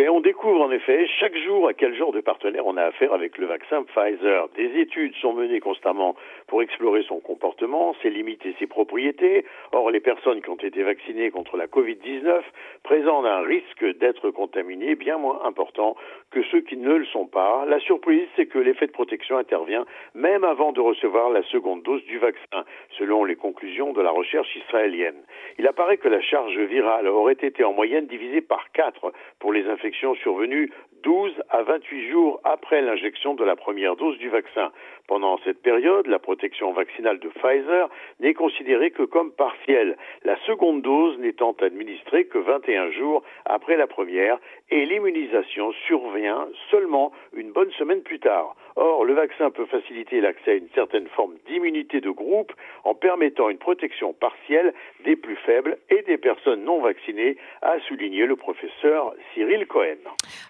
On 0.00 0.20
découvre 0.20 0.62
en 0.62 0.70
effet 0.70 1.06
chaque 1.18 1.36
jour 1.36 1.68
à 1.68 1.74
quel 1.74 1.94
genre 1.94 2.12
de 2.12 2.20
partenaire 2.20 2.66
on 2.66 2.76
a 2.76 2.84
affaire 2.84 3.12
avec 3.12 3.36
le 3.36 3.46
vaccin 3.46 3.82
Pfizer. 3.82 4.48
Des 4.56 4.80
études 4.80 5.14
sont 5.16 5.32
menées 5.32 5.60
constamment 5.60 6.14
pour 6.46 6.62
explorer 6.62 7.02
son 7.02 7.20
comportement, 7.20 7.94
ses 8.00 8.10
limites 8.10 8.46
et 8.46 8.54
ses 8.58 8.66
propriétés. 8.66 9.44
Or, 9.72 9.90
les 9.90 10.00
personnes 10.00 10.40
qui 10.40 10.50
ont 10.50 10.56
été 10.56 10.82
vaccinées 10.82 11.30
contre 11.30 11.56
la 11.56 11.66
Covid-19 11.66 12.42
présentent 12.84 13.26
un 13.26 13.40
risque 13.40 13.84
d'être 13.98 14.30
contaminées 14.30 14.94
bien 14.94 15.18
moins 15.18 15.42
important 15.44 15.96
que 16.30 16.42
ceux 16.44 16.60
qui 16.60 16.76
ne 16.76 16.94
le 16.94 17.06
sont 17.06 17.26
pas. 17.26 17.64
La 17.66 17.80
surprise, 17.80 18.26
c'est 18.36 18.46
que 18.46 18.58
l'effet 18.58 18.86
de 18.86 18.92
protection 18.92 19.36
intervient 19.36 19.84
même 20.14 20.44
avant 20.44 20.72
de 20.72 20.80
recevoir 20.80 21.30
la 21.30 21.42
seconde 21.44 21.82
dose 21.82 22.04
du 22.04 22.18
vaccin, 22.18 22.64
selon 22.98 23.24
les 23.24 23.36
conclusions 23.36 23.92
de 23.92 24.00
la 24.00 24.10
recherche 24.10 24.54
israélienne. 24.56 25.22
Il 25.58 25.66
apparaît 25.66 25.98
que 25.98 26.08
la 26.08 26.20
charge 26.20 26.56
virale 26.56 27.08
aurait 27.08 27.32
été 27.32 27.64
en 27.64 27.72
moyenne 27.72 28.06
divisée 28.06 28.40
par 28.40 28.70
4 28.72 29.12
pour 29.40 29.52
les 29.52 29.58
les 29.58 29.68
survenues 29.92 30.70
12 31.02 31.32
à 31.50 31.62
28 31.62 32.10
jours 32.10 32.40
après 32.44 32.82
l'injection 32.82 33.34
de 33.34 33.44
la 33.44 33.56
première 33.56 33.96
dose 33.96 34.18
du 34.18 34.28
vaccin. 34.28 34.72
Pendant 35.06 35.38
cette 35.44 35.62
période, 35.62 36.06
la 36.06 36.18
protection 36.18 36.72
vaccinale 36.72 37.18
de 37.18 37.28
Pfizer 37.28 37.88
n'est 38.20 38.34
considérée 38.34 38.90
que 38.90 39.04
comme 39.04 39.32
partielle, 39.32 39.96
la 40.24 40.36
seconde 40.44 40.82
dose 40.82 41.18
n'étant 41.18 41.52
administrée 41.60 42.26
que 42.26 42.38
21 42.38 42.90
jours 42.90 43.22
après 43.44 43.76
la 43.76 43.86
première 43.86 44.38
et 44.70 44.84
l'immunisation 44.84 45.72
survient 45.86 46.48
seulement 46.70 47.12
une 47.32 47.52
bonne 47.52 47.70
semaine 47.72 48.02
plus 48.02 48.20
tard. 48.20 48.56
Or, 48.80 49.04
le 49.04 49.12
vaccin 49.12 49.50
peut 49.50 49.66
faciliter 49.66 50.20
l'accès 50.20 50.52
à 50.52 50.54
une 50.54 50.68
certaine 50.72 51.08
forme 51.08 51.34
d'immunité 51.48 52.00
de 52.00 52.10
groupe 52.10 52.52
en 52.84 52.94
permettant 52.94 53.50
une 53.50 53.58
protection 53.58 54.12
partielle 54.12 54.72
des 55.04 55.16
plus 55.16 55.34
faibles 55.34 55.78
et 55.90 56.02
des 56.02 56.16
personnes 56.16 56.62
non 56.62 56.80
vaccinées, 56.80 57.36
a 57.62 57.80
souligné 57.88 58.24
le 58.24 58.36
professeur 58.36 59.14
Cyril 59.34 59.66
Cohen. 59.66 59.98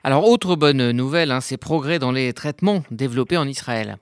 Alors, 0.05 0.29
autre 0.29 0.57
bonne 0.57 0.91
nouvelle, 0.91 1.31
hein, 1.31 1.41
ces 1.41 1.57
progrès 1.57 1.99
dans 1.99 2.13
les 2.13 2.35
traitements 2.35 2.81
développés 2.91 3.39
en 3.39 3.49
Israël. 3.49 3.97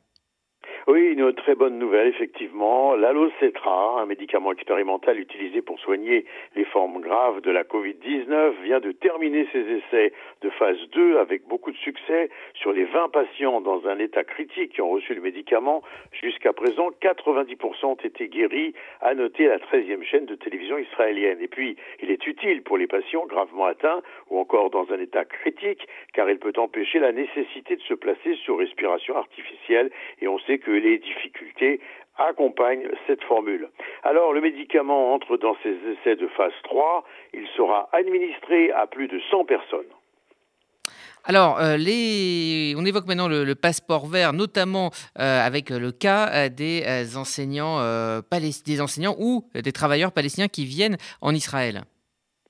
Oui, 0.89 1.15
une 1.17 1.33
très 1.33 1.57
bonne 1.57 1.79
nouvelle, 1.79 2.07
effectivement. 2.07 2.95
L'alocetra, 2.95 4.01
un 4.01 4.07
médicament 4.07 4.53
expérimental 4.53 5.19
utilisé 5.19 5.61
pour 5.61 5.81
soigner 5.81 6.27
les 6.55 6.65
formes 6.65 7.01
graves 7.01 7.41
de 7.43 7.51
la 7.51 7.65
Covid-19, 7.65 8.63
vient 8.63 8.79
de 8.79 8.93
terminer 8.93 9.49
ses 9.53 9.63
essais 9.63 10.13
phase 10.59 10.79
2 10.93 11.19
avec 11.19 11.47
beaucoup 11.47 11.71
de 11.71 11.77
succès 11.77 12.31
sur 12.55 12.73
les 12.73 12.85
20 12.85 13.09
patients 13.11 13.61
dans 13.61 13.87
un 13.87 13.99
état 13.99 14.25
critique 14.25 14.73
qui 14.73 14.83
ont 14.83 14.91
reçu 14.91 15.15
le 15.15 15.21
médicament. 15.21 15.83
Jusqu'à 16.13 16.53
présent, 16.53 16.91
90% 17.01 17.87
ont 17.87 17.95
été 17.95 18.29
guéris, 18.29 18.75
à 19.01 19.15
noter 19.15 19.47
la 19.47 19.59
13e 19.59 20.03
chaîne 20.05 20.27
de 20.27 20.35
télévision 20.35 20.79
israélienne. 20.79 21.39
Et 21.41 21.49
puis, 21.49 21.77
il 22.03 22.11
est 22.11 22.27
utile 22.27 22.63
pour 22.63 22.79
les 22.79 22.87
patients 22.87 23.27
gravement 23.27 23.67
atteints 23.67 24.03
ou 24.31 24.39
encore 24.39 24.71
dans 24.71 24.91
un 24.93 25.01
état 25.01 25.25
critique, 25.25 25.87
car 26.13 26.29
il 26.31 26.39
peut 26.39 26.53
empêcher 26.57 26.99
la 26.99 27.13
nécessité 27.13 27.77
de 27.77 27.83
se 27.83 27.95
placer 27.95 28.35
sur 28.45 28.59
respiration 28.59 29.17
artificielle. 29.17 29.91
Et 30.21 30.29
on 30.29 30.39
sait 30.41 30.59
que 30.59 30.71
les 30.71 30.99
difficultés 30.99 31.81
accompagnent 32.19 32.89
cette 33.07 33.23
formule. 33.25 33.69
Alors 34.03 34.33
le 34.33 34.41
médicament 34.41 35.13
entre 35.13 35.37
dans 35.37 35.57
ses 35.63 35.77
essais 35.93 36.17
de 36.17 36.27
phase 36.29 36.55
3, 36.65 37.05
il 37.35 37.47
sera 37.49 37.89
administré 37.93 38.71
à 38.73 38.87
plus 38.87 39.09
de 39.09 39.21
100 39.31 39.45
personnes. 39.45 39.96
Alors, 41.29 41.59
euh, 41.59 41.77
on 42.77 42.85
évoque 42.85 43.09
maintenant 43.09 43.27
le, 43.27 43.55
passeport 43.55 44.07
vert, 44.07 44.33
notamment 44.33 44.91
euh, 45.19 45.45
avec 45.45 45.71
le 45.71 45.91
cas 45.91 46.29
euh, 46.29 46.49
des 46.49 46.85
enseignants, 47.17 47.81
des 48.65 48.81
enseignants 48.81 49.17
ou 49.19 49.43
des 49.55 49.73
travailleurs 49.73 50.13
palestiniens 50.13 50.47
qui 50.47 50.65
viennent 50.65 50.97
en 51.21 51.35
Israël. 51.35 51.83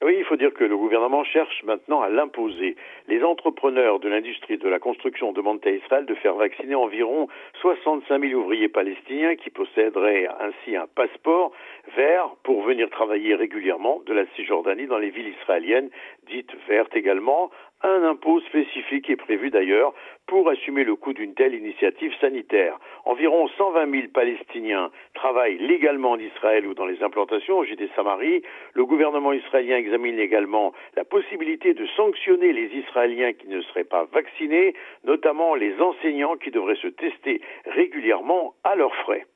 Oui, 0.05 0.15
il 0.19 0.25
faut 0.25 0.37
dire 0.37 0.53
que 0.53 0.65
le 0.65 0.77
gouvernement 0.77 1.25
cherche 1.25 1.63
maintenant 1.65 2.03
à 2.03 2.11
l'imposer. 2.11 2.77
Les 3.09 3.23
entrepreneurs 3.23 3.99
de 3.99 4.11
l'industrie 4.11 4.59
de 4.59 4.69
la 4.69 4.79
construction 4.79 5.33
demandent 5.33 5.65
à 5.65 5.71
Israël 5.71 6.05
de 6.05 6.15
faire 6.15 6.35
vacciner 6.35 6.75
environ 6.75 7.29
65 7.63 8.21
000 8.21 8.39
ouvriers 8.39 8.69
palestiniens 8.69 9.37
qui 9.37 9.49
posséderaient 9.49 10.29
ainsi 10.39 10.77
un 10.77 10.87
passeport 10.95 11.53
vert 11.95 12.31
pour 12.43 12.63
venir 12.63 12.91
travailler 12.91 13.35
régulièrement 13.35 14.01
de 14.07 14.13
la 14.13 14.27
Cisjordanie 14.35 14.87
dans 14.87 14.99
les 14.99 15.11
villes 15.11 15.35
israéliennes 15.41 15.91
dites 16.29 16.53
vertes 16.69 16.97
également. 16.97 17.51
Un 17.83 18.03
impôt 18.05 18.41
spécifique 18.41 19.11
est 19.11 19.17
prévu 19.17 19.51
d'ailleurs 19.51 19.93
pour 20.27 20.49
assumer 20.49 20.83
le 20.83 20.97
coût 20.97 21.13
d'une 21.13 21.35
telle 21.35 21.55
initiative 21.55 22.13
sanitaire. 22.21 22.79
Environ 23.05 23.49
120 23.49 23.91
000 23.91 24.03
Palestiniens 24.15 24.91
travaillent 25.15 25.59
légalement 25.59 26.13
en 26.13 26.19
Israël 26.19 26.67
ou 26.67 26.75
dans 26.75 26.87
les 26.87 27.03
implantations 27.03 27.59
au 27.59 27.65
JD 27.65 27.89
Samari. 27.95 28.43
Le 28.73 28.87
gouvernement 28.87 29.33
israélien 29.33 29.77
examine 29.77 30.19
également 30.19 30.73
la 30.97 31.05
possibilité 31.05 31.75
de 31.75 31.87
sanctionner 31.97 32.53
les 32.53 32.69
Israéliens 32.75 33.35
qui 33.35 33.49
ne 33.49 33.61
seraient 33.61 33.85
pas 33.85 34.05
vaccinés, 34.13 34.75
notamment 35.05 35.55
les 35.55 35.79
enseignants 35.81 36.37
qui 36.37 36.51
devraient 36.51 36.77
se 36.77 36.89
tester 36.89 37.41
régulièrement 37.67 38.55
à 38.65 38.75
leurs 38.75 38.97
frais. 38.97 39.27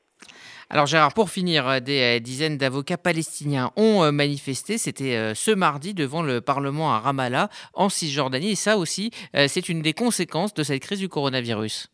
Alors 0.73 0.85
Gérard, 0.85 1.13
pour 1.13 1.29
finir, 1.29 1.67
euh, 1.67 1.79
des 1.81 2.17
euh, 2.17 2.19
dizaines 2.19 2.57
d'avocats 2.57 2.97
palestiniens 2.97 3.71
ont 3.75 4.03
euh, 4.03 4.11
manifesté, 4.11 4.77
c'était 4.77 5.35
ce 5.35 5.51
mardi 5.51 5.93
devant 5.93 6.23
le 6.23 6.39
Parlement 6.39 6.93
à 6.93 6.99
Ramallah, 6.99 7.49
en 7.73 7.89
Cisjordanie, 7.89 8.51
et 8.51 8.55
ça 8.55 8.77
aussi, 8.77 9.11
c'est 9.33 9.67
une 9.67 9.81
des 9.81 9.91
conséquences 9.91 10.53
de 10.53 10.63
cette 10.63 10.81
crise 10.81 10.99
du 10.99 11.09
coronavirus. 11.09 11.91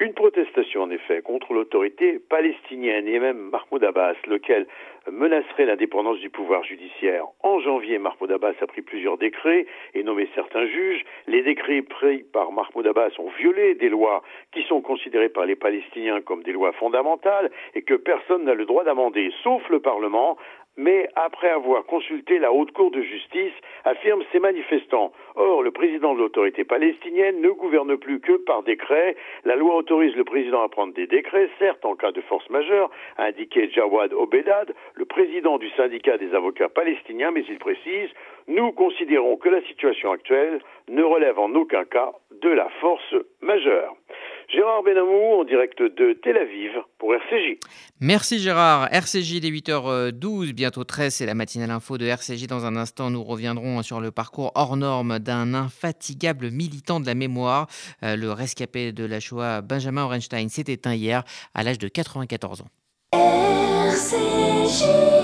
Une 0.00 0.14
protestation, 0.14 0.82
en 0.82 0.90
effet, 0.90 1.22
contre 1.22 1.52
l'autorité 1.52 2.18
palestinienne 2.18 3.08
et 3.08 3.18
même 3.18 3.50
Mahmoud 3.50 3.82
Abbas, 3.82 4.14
lequel 4.26 4.66
menacerait 5.10 5.66
l'indépendance 5.66 6.18
du 6.18 6.30
pouvoir 6.30 6.64
judiciaire. 6.64 7.24
En 7.42 7.60
janvier, 7.60 7.98
Mahmoud 7.98 8.30
Abbas 8.30 8.54
a 8.60 8.66
pris 8.66 8.82
plusieurs 8.82 9.18
décrets 9.18 9.66
et 9.94 10.02
nommé 10.02 10.28
certains 10.34 10.66
juges. 10.66 11.04
Les 11.26 11.42
décrets 11.42 11.82
pris 11.82 12.22
par 12.32 12.52
Mahmoud 12.52 12.86
Abbas 12.86 13.10
ont 13.18 13.30
violé 13.38 13.74
des 13.74 13.88
lois 13.88 14.22
qui 14.52 14.62
sont 14.64 14.80
considérées 14.80 15.28
par 15.28 15.46
les 15.46 15.56
Palestiniens 15.56 16.20
comme 16.20 16.42
des 16.42 16.52
lois 16.52 16.72
fondamentales 16.72 17.50
et 17.74 17.82
que 17.82 17.94
personne 17.94 18.44
n'a 18.44 18.54
le 18.54 18.66
droit 18.66 18.84
d'amender, 18.84 19.30
sauf 19.42 19.68
le 19.68 19.80
Parlement, 19.80 20.36
mais 20.76 21.08
après 21.14 21.50
avoir 21.50 21.84
consulté 21.84 22.38
la 22.38 22.52
Haute 22.52 22.72
Cour 22.72 22.90
de 22.90 23.02
justice, 23.02 23.52
affirment 23.84 24.24
ces 24.32 24.40
manifestants. 24.40 25.12
Or, 25.36 25.62
le 25.62 25.70
président 25.70 26.14
de 26.14 26.18
l'autorité 26.18 26.64
palestinienne 26.64 27.40
ne 27.40 27.50
gouverne 27.50 27.96
plus 27.96 28.20
que 28.20 28.32
par 28.44 28.62
décret. 28.62 29.16
La 29.44 29.56
loi 29.56 29.76
autorise 29.76 30.16
le 30.16 30.24
président 30.24 30.62
à 30.62 30.68
prendre 30.68 30.94
des 30.94 31.06
décrets, 31.06 31.48
certes 31.58 31.84
en 31.84 31.94
cas 31.94 32.12
de 32.12 32.20
force 32.22 32.48
majeure, 32.50 32.90
a 33.18 33.24
indiqué 33.26 33.70
Jawad 33.70 34.12
Obedad, 34.12 34.74
le 34.94 35.04
président 35.04 35.58
du 35.58 35.68
syndicat 35.70 36.18
des 36.18 36.32
avocats 36.34 36.68
palestiniens, 36.68 37.32
mais 37.32 37.44
il 37.48 37.58
précise, 37.58 38.10
nous 38.46 38.72
considérons 38.72 39.36
que 39.36 39.48
la 39.48 39.62
situation 39.62 40.12
actuelle 40.12 40.60
ne 40.88 41.02
relève 41.02 41.38
en 41.38 41.52
aucun 41.54 41.84
cas 41.84 42.12
de 42.42 42.48
la 42.48 42.68
force 42.80 43.14
majeure. 43.42 43.96
Gérard 44.48 44.82
Benamou 44.82 45.40
en 45.40 45.44
direct 45.44 45.82
de 45.82 46.12
Tel 46.22 46.36
Aviv 46.36 46.72
pour 46.98 47.14
RCJ. 47.14 47.58
Merci 48.00 48.38
Gérard. 48.38 48.88
RCJ, 48.92 49.36
il 49.36 49.46
est 49.46 49.50
8h12, 49.50 50.52
bientôt 50.52 50.84
13, 50.84 51.14
c'est 51.14 51.26
la 51.26 51.34
matinale 51.34 51.70
info 51.70 51.96
de 51.98 52.04
RCJ. 52.04 52.46
Dans 52.46 52.66
un 52.66 52.76
instant, 52.76 53.10
nous 53.10 53.24
reviendrons 53.24 53.82
sur 53.82 54.00
le 54.00 54.10
parcours 54.10 54.52
hors 54.54 54.76
norme 54.76 55.18
d'un 55.18 55.54
infatigable 55.54 56.50
militant 56.50 57.00
de 57.00 57.06
la 57.06 57.14
mémoire. 57.14 57.66
Euh, 58.02 58.16
le 58.16 58.30
rescapé 58.30 58.92
de 58.92 59.04
la 59.04 59.18
Shoah, 59.18 59.62
Benjamin 59.62 60.04
Orenstein, 60.04 60.48
s'est 60.48 60.70
éteint 60.70 60.94
hier 60.94 61.24
à 61.54 61.62
l'âge 61.62 61.78
de 61.78 61.88
94 61.88 62.60
ans. 62.60 62.68
RCJ. 64.14 65.23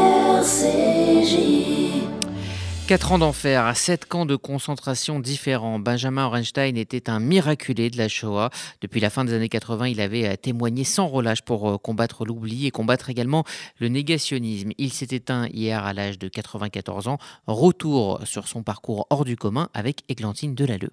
Quatre 2.87 3.11
ans 3.11 3.19
d'enfer, 3.19 3.77
sept 3.77 4.05
camps 4.05 4.25
de 4.25 4.35
concentration 4.35 5.19
différents. 5.19 5.77
Benjamin 5.77 6.25
Orenstein 6.25 6.75
était 6.77 7.09
un 7.09 7.19
miraculé 7.19 7.89
de 7.89 7.97
la 7.97 8.07
Shoah. 8.07 8.49
Depuis 8.81 8.99
la 8.99 9.09
fin 9.09 9.23
des 9.23 9.33
années 9.33 9.49
80, 9.49 9.87
il 9.89 10.01
avait 10.01 10.27
euh, 10.27 10.35
témoigné 10.35 10.83
sans 10.83 11.07
relâche 11.07 11.43
pour 11.43 11.69
euh, 11.69 11.77
combattre 11.77 12.25
l'oubli 12.25 12.65
et 12.65 12.71
combattre 12.71 13.09
également 13.09 13.43
le 13.79 13.87
négationnisme. 13.87 14.71
Il 14.77 14.91
s'est 14.91 15.15
éteint 15.15 15.47
hier 15.53 15.85
à 15.85 15.93
l'âge 15.93 16.17
de 16.17 16.27
94 16.27 17.07
ans. 17.07 17.17
Retour 17.45 18.19
sur 18.23 18.47
son 18.47 18.63
parcours 18.63 19.05
hors 19.09 19.25
du 19.25 19.37
commun 19.37 19.69
avec 19.73 20.01
Églantine 20.09 20.55
Delalleux. 20.55 20.91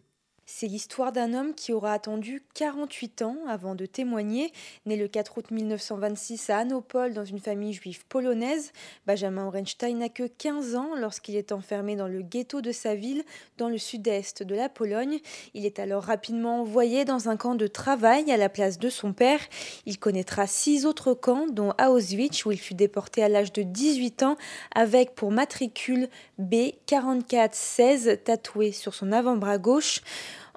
C'est 0.51 0.67
l'histoire 0.67 1.13
d'un 1.13 1.35
homme 1.35 1.55
qui 1.55 1.75
aura 1.75 1.93
attendu 1.93 2.43
48 2.55 3.21
ans 3.21 3.37
avant 3.49 3.75
de 3.75 3.85
témoigner. 3.85 4.51
Né 4.87 4.97
le 4.97 5.07
4 5.07 5.37
août 5.37 5.51
1926 5.51 6.49
à 6.49 6.57
Annopol 6.57 7.13
dans 7.13 7.27
une 7.27 7.39
famille 7.39 7.75
juive 7.75 8.07
polonaise, 8.07 8.73
Benjamin 9.07 9.47
Orenstein 9.47 9.99
n'a 9.99 10.09
que 10.09 10.27
15 10.27 10.75
ans 10.75 10.95
lorsqu'il 10.97 11.37
est 11.37 11.53
enfermé 11.53 11.97
dans 11.97 12.09
le 12.09 12.23
ghetto 12.23 12.63
de 12.63 12.73
sa 12.73 12.95
ville, 12.95 13.25
dans 13.59 13.69
le 13.69 13.77
sud-est 13.77 14.43
de 14.43 14.55
la 14.55 14.71
Pologne. 14.71 15.19
Il 15.53 15.67
est 15.67 15.79
alors 15.79 16.05
rapidement 16.05 16.63
envoyé 16.63 17.05
dans 17.05 17.29
un 17.29 17.37
camp 17.37 17.55
de 17.55 17.67
travail 17.67 18.33
à 18.33 18.39
la 18.39 18.49
place 18.49 18.79
de 18.79 18.89
son 18.89 19.13
père. 19.13 19.41
Il 19.85 19.99
connaîtra 19.99 20.47
six 20.47 20.87
autres 20.87 21.13
camps, 21.13 21.47
dont 21.47 21.75
Auschwitz, 21.79 22.47
où 22.47 22.53
il 22.53 22.59
fut 22.59 22.75
déporté 22.75 23.23
à 23.23 23.29
l'âge 23.29 23.53
de 23.53 23.65
18 23.65 24.23
ans, 24.23 24.39
avec 24.75 25.15
pour 25.15 25.31
matricule 25.31 26.09
B4416 26.41 28.23
tatoué 28.23 28.73
sur 28.73 28.95
son 28.95 29.13
avant-bras 29.13 29.59
gauche. 29.59 30.01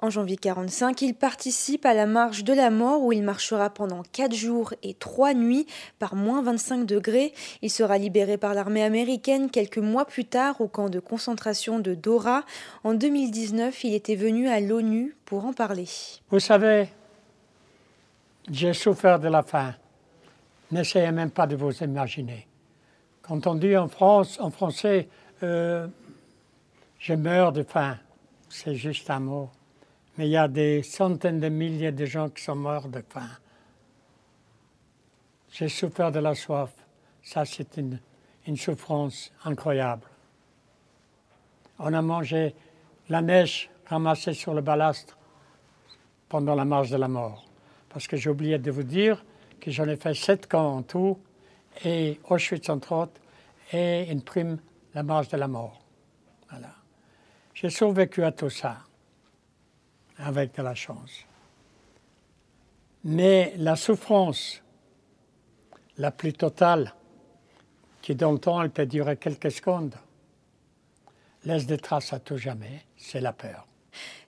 En 0.02 0.10
janvier 0.10 0.36
45, 0.36 1.00
il 1.02 1.14
participe 1.14 1.86
à 1.86 1.94
la 1.94 2.06
marche 2.06 2.42
de 2.42 2.52
la 2.52 2.70
mort 2.70 3.04
où 3.04 3.12
il 3.12 3.22
marchera 3.22 3.70
pendant 3.70 4.02
4 4.02 4.34
jours 4.34 4.74
et 4.82 4.94
3 4.94 5.32
nuits 5.32 5.68
par 6.00 6.16
moins 6.16 6.42
25 6.42 6.84
degrés. 6.84 7.32
Il 7.62 7.70
sera 7.70 7.98
libéré 7.98 8.36
par 8.36 8.52
l'armée 8.52 8.82
américaine 8.82 9.48
quelques 9.48 9.78
mois 9.78 10.04
plus 10.04 10.24
tard 10.24 10.60
au 10.60 10.66
camp 10.66 10.88
de 10.88 10.98
concentration 10.98 11.78
de 11.78 11.94
Dora. 11.94 12.42
En 12.82 12.94
2019, 12.94 13.84
il 13.84 13.94
était 13.94 14.16
venu 14.16 14.48
à 14.48 14.58
l'ONU 14.58 15.14
pour 15.24 15.44
en 15.44 15.52
parler. 15.52 15.86
Vous 16.30 16.40
savez, 16.40 16.88
j'ai 18.50 18.72
souffert 18.72 19.20
de 19.20 19.28
la 19.28 19.44
faim. 19.44 19.72
N'essayez 20.72 21.12
même 21.12 21.30
pas 21.30 21.46
de 21.46 21.54
vous 21.54 21.72
imaginer. 21.80 22.48
Quand 23.22 23.46
on 23.46 23.54
dit 23.54 23.76
en 23.76 23.86
français, 23.86 25.08
euh, 25.44 25.86
je 26.98 27.14
meurs 27.14 27.52
de 27.52 27.62
faim, 27.62 27.98
c'est 28.48 28.74
juste 28.74 29.08
un 29.08 29.20
mot. 29.20 29.48
Mais 30.16 30.26
il 30.26 30.30
y 30.30 30.36
a 30.36 30.48
des 30.48 30.82
centaines 30.82 31.40
de 31.40 31.48
milliers 31.48 31.92
de 31.92 32.04
gens 32.04 32.28
qui 32.28 32.42
sont 32.42 32.56
morts 32.56 32.88
de 32.88 33.02
faim. 33.08 33.28
J'ai 35.50 35.68
souffert 35.68 36.12
de 36.12 36.18
la 36.18 36.34
soif. 36.34 36.70
Ça, 37.22 37.44
c'est 37.44 37.76
une, 37.76 37.98
une 38.46 38.56
souffrance 38.56 39.32
incroyable. 39.44 40.06
On 41.78 41.92
a 41.92 42.02
mangé 42.02 42.54
la 43.08 43.22
neige 43.22 43.70
ramassée 43.86 44.34
sur 44.34 44.54
le 44.54 44.60
balastre 44.60 45.16
pendant 46.28 46.54
la 46.54 46.64
marche 46.64 46.90
de 46.90 46.96
la 46.96 47.08
mort. 47.08 47.44
Parce 47.88 48.06
que 48.06 48.28
oublié 48.28 48.58
de 48.58 48.70
vous 48.70 48.82
dire 48.82 49.22
que 49.60 49.70
j'en 49.70 49.86
ai 49.86 49.96
fait 49.96 50.14
sept 50.14 50.46
camps 50.46 50.76
en 50.76 50.82
tout, 50.82 51.18
et 51.84 52.18
Auschwitz 52.28 52.68
entre 52.68 52.92
autres, 52.92 53.20
et 53.72 54.10
une 54.10 54.22
prime, 54.22 54.58
la 54.94 55.02
marche 55.02 55.28
de 55.28 55.36
la 55.36 55.48
mort. 55.48 55.80
Voilà. 56.50 56.70
J'ai 57.54 57.70
survécu 57.70 58.24
à 58.24 58.32
tout 58.32 58.50
ça, 58.50 58.78
avec 60.22 60.54
de 60.56 60.62
la 60.62 60.74
chance. 60.74 61.26
Mais 63.04 63.52
la 63.56 63.76
souffrance 63.76 64.62
la 65.98 66.10
plus 66.10 66.32
totale, 66.32 66.94
qui 68.00 68.14
dans 68.14 68.32
le 68.32 68.38
temps, 68.38 68.62
elle 68.62 68.70
peut 68.70 68.86
durer 68.86 69.16
quelques 69.16 69.50
secondes, 69.50 69.94
laisse 71.44 71.66
des 71.66 71.78
traces 71.78 72.12
à 72.12 72.18
tout 72.18 72.36
jamais, 72.36 72.84
c'est 72.96 73.20
la 73.20 73.32
peur. 73.32 73.66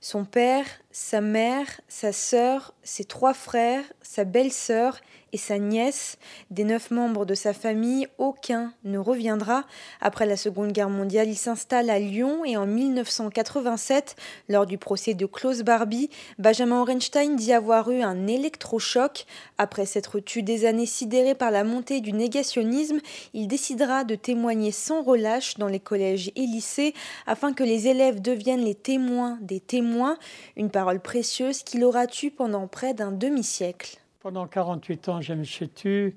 Son 0.00 0.24
père, 0.24 0.66
sa 0.94 1.20
mère, 1.20 1.66
sa 1.88 2.12
sœur, 2.12 2.72
ses 2.84 3.04
trois 3.04 3.34
frères, 3.34 3.82
sa 4.00 4.22
belle-sœur 4.22 5.00
et 5.32 5.36
sa 5.36 5.58
nièce, 5.58 6.18
des 6.52 6.62
neuf 6.62 6.92
membres 6.92 7.26
de 7.26 7.34
sa 7.34 7.52
famille, 7.52 8.06
aucun 8.18 8.72
ne 8.84 8.98
reviendra. 8.98 9.64
Après 10.00 10.26
la 10.26 10.36
Seconde 10.36 10.70
Guerre 10.70 10.90
mondiale, 10.90 11.28
il 11.28 11.36
s'installe 11.36 11.90
à 11.90 11.98
Lyon 11.98 12.44
et 12.44 12.56
en 12.56 12.66
1987, 12.66 14.14
lors 14.48 14.66
du 14.66 14.78
procès 14.78 15.14
de 15.14 15.26
Klaus 15.26 15.62
Barbie, 15.62 16.10
Benjamin 16.38 16.80
Orenstein 16.80 17.34
dit 17.34 17.52
avoir 17.52 17.90
eu 17.90 18.02
un 18.02 18.28
électrochoc. 18.28 19.26
Après 19.58 19.86
s'être 19.86 20.20
tué 20.20 20.42
des 20.42 20.64
années 20.64 20.86
sidéré 20.86 21.34
par 21.34 21.50
la 21.50 21.64
montée 21.64 22.00
du 22.00 22.12
négationnisme, 22.12 23.00
il 23.32 23.48
décidera 23.48 24.04
de 24.04 24.14
témoigner 24.14 24.70
sans 24.70 25.02
relâche 25.02 25.58
dans 25.58 25.66
les 25.66 25.80
collèges 25.80 26.30
et 26.36 26.46
lycées 26.46 26.94
afin 27.26 27.52
que 27.52 27.64
les 27.64 27.88
élèves 27.88 28.22
deviennent 28.22 28.64
les 28.64 28.76
témoins 28.76 29.38
des 29.40 29.58
témoins, 29.58 30.16
une 30.56 30.70
parole 30.84 31.00
précieuse 31.00 31.62
qu'il 31.62 31.82
aura 31.82 32.06
tue 32.06 32.30
pendant 32.30 32.66
près 32.66 32.92
d'un 32.92 33.10
demi-siècle? 33.10 33.96
Pendant 34.20 34.46
48 34.46 35.08
ans, 35.08 35.20
je 35.22 35.32
me 35.32 35.44
suis 35.44 35.70
tué 35.70 36.14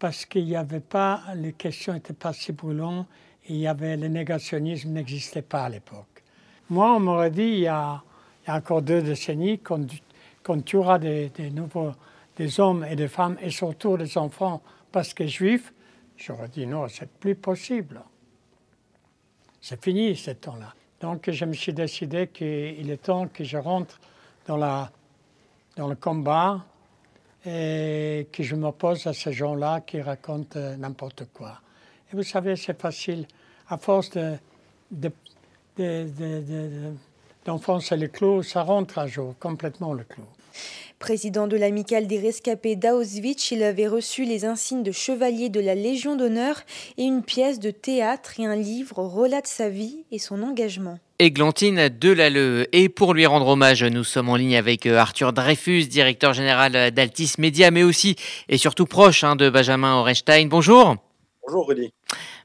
parce 0.00 0.26
qu'il 0.26 0.46
n'y 0.46 0.56
avait 0.56 0.80
pas, 0.80 1.22
les 1.36 1.52
questions 1.52 1.92
n'étaient 1.92 2.12
pas 2.12 2.32
si 2.32 2.50
brûlantes 2.50 3.06
et 3.46 3.54
il 3.54 3.60
y 3.60 3.68
avait, 3.68 3.96
le 3.96 4.08
négationnisme 4.08 4.90
n'existait 4.90 5.42
pas 5.42 5.66
à 5.66 5.68
l'époque. 5.68 6.24
Moi, 6.70 6.92
on 6.92 6.98
m'aurait 6.98 7.30
dit 7.30 7.44
il 7.44 7.58
y, 7.60 7.68
a, 7.68 8.02
encore 8.48 8.82
deux 8.82 9.00
décennies 9.00 9.60
qu'on 9.60 10.60
tuera 10.60 10.98
des, 10.98 11.30
nouveaux, 11.52 11.92
des 12.36 12.58
hommes 12.58 12.84
et 12.84 12.96
des 12.96 13.06
femmes 13.06 13.36
et 13.40 13.50
surtout 13.50 13.96
des 13.96 14.18
enfants 14.18 14.60
parce 14.90 15.14
que 15.14 15.24
juifs. 15.24 15.72
J'aurais 16.16 16.48
dit 16.48 16.66
non, 16.66 16.88
c'est 16.88 17.08
plus 17.08 17.36
possible. 17.36 18.02
C'est 19.60 19.80
fini 19.80 20.16
ce 20.16 20.32
temps-là. 20.32 20.74
Donc 21.00 21.30
je 21.30 21.44
me 21.44 21.54
suis 21.54 21.72
décidé 21.72 22.26
qu'il 22.26 22.90
est 22.90 23.02
temps 23.02 23.26
que 23.28 23.42
je 23.42 23.56
rentre 23.56 23.98
dans, 24.46 24.58
le 25.76 25.94
combat 25.94 26.64
et 27.46 28.26
que 28.30 28.42
je 28.42 28.54
m'oppose 28.54 29.06
à 29.06 29.14
ces 29.14 29.32
gens-là 29.32 29.80
qui 29.80 30.02
racontent 30.02 30.58
euh, 30.58 30.76
n'importe 30.76 31.24
quoi. 31.32 31.58
Et 32.12 32.16
vous 32.16 32.22
savez, 32.22 32.54
c'est 32.56 32.78
facile. 32.78 33.26
À 33.68 33.78
force 33.78 34.10
de, 34.90 35.10
d'enfoncer 37.46 37.96
le 37.96 38.08
clou, 38.08 38.42
ça 38.42 38.62
rentre 38.62 38.98
à 38.98 39.06
jour, 39.06 39.34
complètement 39.38 39.94
le 39.94 40.04
clou. 40.04 40.24
Président 41.00 41.46
de 41.46 41.56
l'amicale 41.56 42.06
des 42.06 42.18
rescapés 42.18 42.76
d'Auschwitz, 42.76 43.52
il 43.52 43.62
avait 43.62 43.88
reçu 43.88 44.24
les 44.26 44.44
insignes 44.44 44.82
de 44.82 44.92
chevalier 44.92 45.48
de 45.48 45.58
la 45.58 45.74
Légion 45.74 46.14
d'honneur 46.14 46.60
et 46.98 47.04
une 47.04 47.22
pièce 47.22 47.58
de 47.58 47.70
théâtre 47.70 48.38
et 48.38 48.44
un 48.44 48.54
livre 48.54 48.98
relate 48.98 49.46
sa 49.46 49.70
vie 49.70 50.04
et 50.12 50.18
son 50.18 50.42
engagement. 50.42 50.98
Églantine 51.18 51.88
Delalleux. 51.88 52.66
Et 52.72 52.90
pour 52.90 53.14
lui 53.14 53.24
rendre 53.24 53.48
hommage, 53.48 53.82
nous 53.82 54.04
sommes 54.04 54.28
en 54.28 54.36
ligne 54.36 54.56
avec 54.56 54.84
euh, 54.84 54.98
Arthur 54.98 55.32
Dreyfus, 55.32 55.86
directeur 55.86 56.34
général 56.34 56.90
d'Altis 56.90 57.32
Media, 57.38 57.70
mais 57.70 57.82
aussi 57.82 58.16
et 58.50 58.58
surtout 58.58 58.84
proche 58.84 59.24
hein, 59.24 59.36
de 59.36 59.48
Benjamin 59.48 59.94
Orenstein. 59.94 60.50
Bonjour. 60.50 60.96
Bonjour 61.42 61.68
Rudy. 61.68 61.92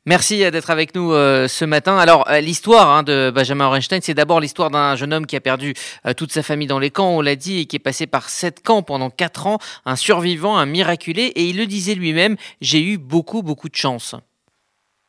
Merci 0.05 0.43
euh, 0.43 0.51
d'être 0.51 0.69
avec 0.69 0.95
nous 0.95 1.11
euh, 1.11 1.47
ce 1.47 1.65
matin. 1.65 1.97
Alors, 1.97 2.29
euh, 2.29 2.39
l'histoire 2.39 2.89
hein, 2.89 3.03
de 3.03 3.31
Benjamin 3.33 3.65
Orenstein, 3.65 3.99
c'est 4.01 4.13
d'abord 4.13 4.39
l'histoire 4.39 4.69
d'un 4.69 4.95
jeune 4.95 5.13
homme 5.13 5.25
qui 5.25 5.35
a 5.35 5.41
perdu 5.41 5.73
toute 6.15 6.31
sa 6.31 6.43
famille 6.43 6.67
dans 6.67 6.79
les 6.79 6.91
camps, 6.91 7.09
on 7.09 7.21
l'a 7.21 7.35
dit, 7.35 7.59
et 7.59 7.65
qui 7.65 7.75
est 7.75 7.79
passé 7.79 8.05
par 8.05 8.29
sept 8.29 8.61
camps 8.61 8.83
pendant 8.83 9.09
quatre 9.09 9.47
ans, 9.47 9.57
un 9.85 9.95
survivant, 9.95 10.57
un 10.57 10.65
miraculé, 10.65 11.23
et 11.23 11.45
il 11.45 11.57
le 11.57 11.65
disait 11.65 11.95
lui-même, 11.95 12.37
j'ai 12.61 12.81
eu 12.81 12.97
beaucoup, 12.97 13.41
beaucoup 13.41 13.67
de 13.67 13.75
chance. 13.75 14.15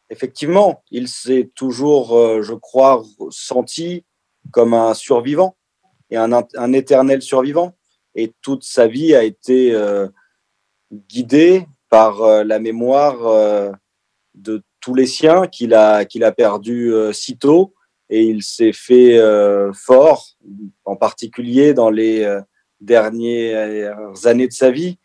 Effectivement, 0.08 0.82
il 0.90 1.08
s'est 1.08 1.50
toujours, 1.54 2.42
je 2.42 2.54
crois, 2.54 3.02
senti 3.30 4.04
comme 4.52 4.72
un 4.72 4.94
survivant 4.94 5.56
et 6.10 6.16
un, 6.16 6.32
un, 6.32 6.72
éternel 6.72 7.20
survivant. 7.22 7.74
Et 8.14 8.32
toute 8.40 8.62
sa 8.62 8.86
vie 8.86 9.14
a 9.14 9.24
été 9.24 9.76
guidée 10.92 11.66
par 11.88 12.44
la 12.44 12.58
mémoire 12.58 13.76
de 14.36 14.62
tous 14.80 14.94
les 14.94 15.06
siens 15.06 15.48
qu'il 15.48 15.74
a, 15.74 16.04
qu'il 16.04 16.22
a 16.22 16.30
perdu 16.30 16.94
euh, 16.94 17.12
si 17.12 17.38
tôt 17.38 17.74
et 18.08 18.22
il 18.22 18.44
s'est 18.44 18.72
fait 18.72 19.18
euh, 19.18 19.72
fort, 19.72 20.36
en 20.84 20.94
particulier 20.94 21.74
dans 21.74 21.90
les 21.90 22.22
euh, 22.22 22.40
dernières 22.80 23.98
années 24.26 24.46
de 24.46 24.52
sa 24.52 24.70
vie, 24.70 25.00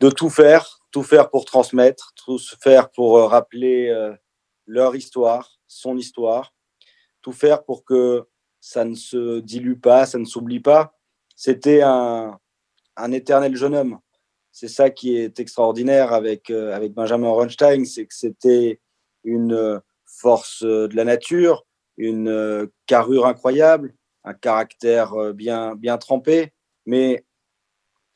de 0.00 0.08
tout 0.08 0.30
faire, 0.30 0.80
tout 0.92 1.02
faire 1.02 1.28
pour 1.28 1.44
transmettre, 1.44 2.14
tout 2.14 2.38
faire 2.62 2.90
pour 2.90 3.18
rappeler 3.18 3.92
leur 4.64 4.94
histoire, 4.94 5.58
son 5.66 5.98
histoire, 5.98 6.54
tout 7.20 7.32
faire 7.32 7.64
pour 7.64 7.84
que 7.84 8.24
ça 8.60 8.84
ne 8.84 8.94
se 8.94 9.40
dilue 9.40 9.80
pas, 9.80 10.06
ça 10.06 10.18
ne 10.18 10.24
s'oublie 10.24 10.60
pas. 10.60 10.94
C'était 11.34 11.82
un, 11.82 12.38
un 12.96 13.12
éternel 13.12 13.56
jeune 13.56 13.74
homme 13.74 13.98
c'est 14.58 14.66
ça 14.66 14.90
qui 14.90 15.16
est 15.16 15.38
extraordinaire 15.38 16.12
avec, 16.12 16.50
euh, 16.50 16.74
avec 16.74 16.92
Benjamin 16.92 17.28
Ronstein, 17.28 17.84
c'est 17.84 18.06
que 18.06 18.14
c'était 18.14 18.80
une 19.22 19.52
euh, 19.52 19.78
force 20.04 20.64
euh, 20.64 20.88
de 20.88 20.96
la 20.96 21.04
nature, 21.04 21.64
une 21.96 22.68
carrure 22.86 23.26
incroyable, 23.26 23.94
un 24.24 24.34
caractère 24.34 25.32
bien, 25.32 25.74
bien 25.76 25.96
trempé, 25.98 26.52
mais 26.86 27.24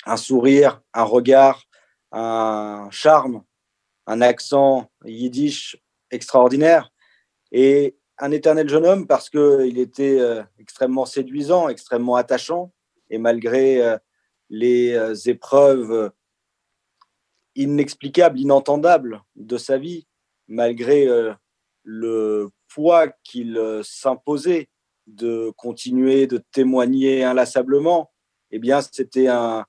un 0.05 0.17
sourire, 0.17 0.83
un 0.95 1.03
regard, 1.03 1.65
un 2.13 2.89
charme, 2.91 3.43
un 4.07 4.21
accent 4.21 4.91
yiddish 5.05 5.77
extraordinaire 6.13 6.93
et 7.51 7.97
un 8.19 8.31
éternel 8.31 8.69
jeune 8.69 8.87
homme 8.87 9.07
parce 9.09 9.31
qu'il 9.31 9.79
était 9.79 10.21
extrêmement 10.61 11.07
séduisant, 11.07 11.69
extrêmement 11.69 12.15
attachant 12.15 12.73
et 13.11 13.19
malgré 13.19 13.97
les 14.49 15.29
épreuves 15.29 16.13
inexplicable, 17.55 18.39
inentendable 18.39 19.23
de 19.37 19.57
sa 19.57 19.79
vie, 19.79 20.07
malgré 20.49 21.07
euh, 21.07 21.33
le 21.85 22.51
poids 22.69 23.09
qu'il 23.25 23.57
euh, 23.57 23.83
s'imposait 23.83 24.69
de 25.07 25.53
continuer 25.57 26.27
de 26.27 26.43
témoigner 26.53 27.25
inlassablement, 27.25 28.13
eh 28.51 28.59
bien, 28.59 28.81
c'était 28.81 29.29
un, 29.29 29.65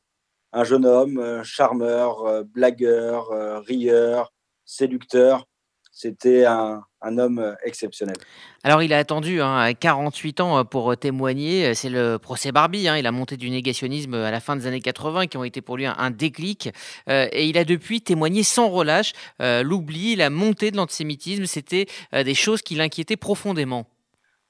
un, 0.52 0.64
jeune 0.64 0.86
homme, 0.86 1.18
euh, 1.18 1.44
charmeur, 1.44 2.44
blagueur, 2.46 3.30
rieur, 3.66 4.34
séducteur. 4.66 5.48
C'était 5.96 6.46
un, 6.46 6.84
un 7.04 7.18
homme 7.20 7.38
euh, 7.38 7.54
exceptionnel. 7.64 8.16
Alors, 8.64 8.82
il 8.82 8.94
a 8.94 8.98
attendu 8.98 9.42
hein, 9.42 9.74
48 9.74 10.40
ans 10.40 10.58
euh, 10.58 10.64
pour 10.64 10.92
euh, 10.92 10.96
témoigner. 10.96 11.76
C'est 11.76 11.90
le 11.90 12.18
procès 12.18 12.52
Barbie. 12.52 12.88
Hein. 12.88 12.98
Il 12.98 13.06
a 13.06 13.12
monté 13.12 13.38
du 13.38 13.52
négationnisme 13.52 14.16
à 14.16 14.32
la 14.32 14.40
fin 14.40 14.56
des 14.56 14.66
années 14.66 14.82
80, 14.82 15.28
qui 15.28 15.38
ont 15.38 15.44
été 15.44 15.62
pour 15.62 15.78
lui 15.78 15.86
un, 15.86 16.10
déclic. 16.10 16.70
et 17.08 17.46
il 17.46 17.58
a 17.58 17.64
depuis 17.64 18.02
témoigné 18.02 18.44
sans 18.44 18.70
relâche. 18.70 19.14
L'oubli, 19.40 20.16
la 20.16 20.30
montée 20.30 20.72
de 20.72 20.78
l'antisémitisme, 20.78 21.46
c'était 21.46 21.86
des 22.12 22.34
choses 22.34 22.62
qui 22.62 22.76
l'inquiétaient 22.76 23.18
profondément. 23.18 23.86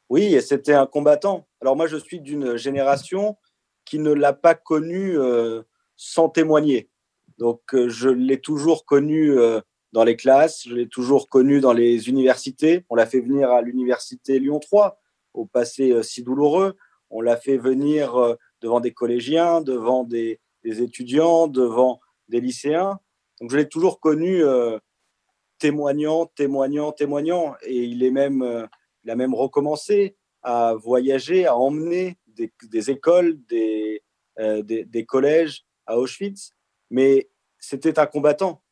Oui, 0.10 0.34
et 0.36 0.42
c'était 0.42 0.74
un 0.74 0.86
combattant. 0.86 1.48
Alors 1.62 1.76
moi, 1.76 1.88
je 1.88 1.98
suis 1.98 2.20
d'une 2.20 2.58
génération 2.58 3.38
qui 3.86 4.00
ne 4.00 4.12
l'a 4.12 4.34
pas 4.34 4.56
connu 4.56 5.16
sans 5.96 6.30
témoigner. 6.30 6.90
Donc, 7.38 7.62
je 7.74 8.10
l'ai 8.10 8.40
toujours 8.40 8.86
connu 8.86 9.36
dans 9.94 10.04
les 10.04 10.18
classes, 10.18 10.68
je 10.68 10.76
l'ai 10.76 10.88
toujours 10.90 11.30
connu 11.30 11.62
dans 11.62 11.72
les 11.72 12.10
universités. 12.10 12.84
On 12.90 12.96
l'a 12.96 13.06
fait 13.06 13.22
venir 13.22 13.52
à 13.52 13.62
l'université 13.62 14.40
Lyon 14.40 14.60
3, 14.60 15.00
au 15.34 15.46
passé 15.46 16.04
si 16.04 16.24
douloureux. 16.24 16.76
On 17.10 17.22
l'a 17.22 17.38
fait 17.38 17.58
venir 17.58 18.38
devant 18.64 18.80
des 18.80 18.94
collégiens, 18.94 19.62
devant 19.62 20.04
des, 20.04 20.40
étudiants, 20.64 21.48
devant 21.48 22.00
des 22.30 22.42
lycéens. 22.42 23.00
Donc 23.40 23.52
je 23.52 23.58
l'ai 23.58 23.68
toujours 23.68 24.00
connu 24.00 24.44
euh, 24.44 24.80
témoignant, 25.60 26.26
témoignant, 26.26 26.92
témoignant. 26.92 27.56
Et 27.62 27.84
il, 27.84 28.04
est 28.04 28.12
même, 28.12 28.42
euh, 28.42 28.66
il 29.04 29.12
a 29.12 29.16
même 29.16 29.36
recommencé 29.36 30.16
à 30.42 30.74
voyager, 30.74 31.46
à 31.46 31.56
emmener 31.56 32.18
des, 32.28 32.90
écoles, 32.90 33.38
euh, 33.52 34.64
des, 34.64 34.86
des, 34.86 35.06
collèges 35.06 35.66
à 35.86 36.00
Auschwitz. 36.00 36.52
Mais 36.90 37.30
c'était 37.60 38.00
un 38.00 38.06
combattant. 38.06 38.63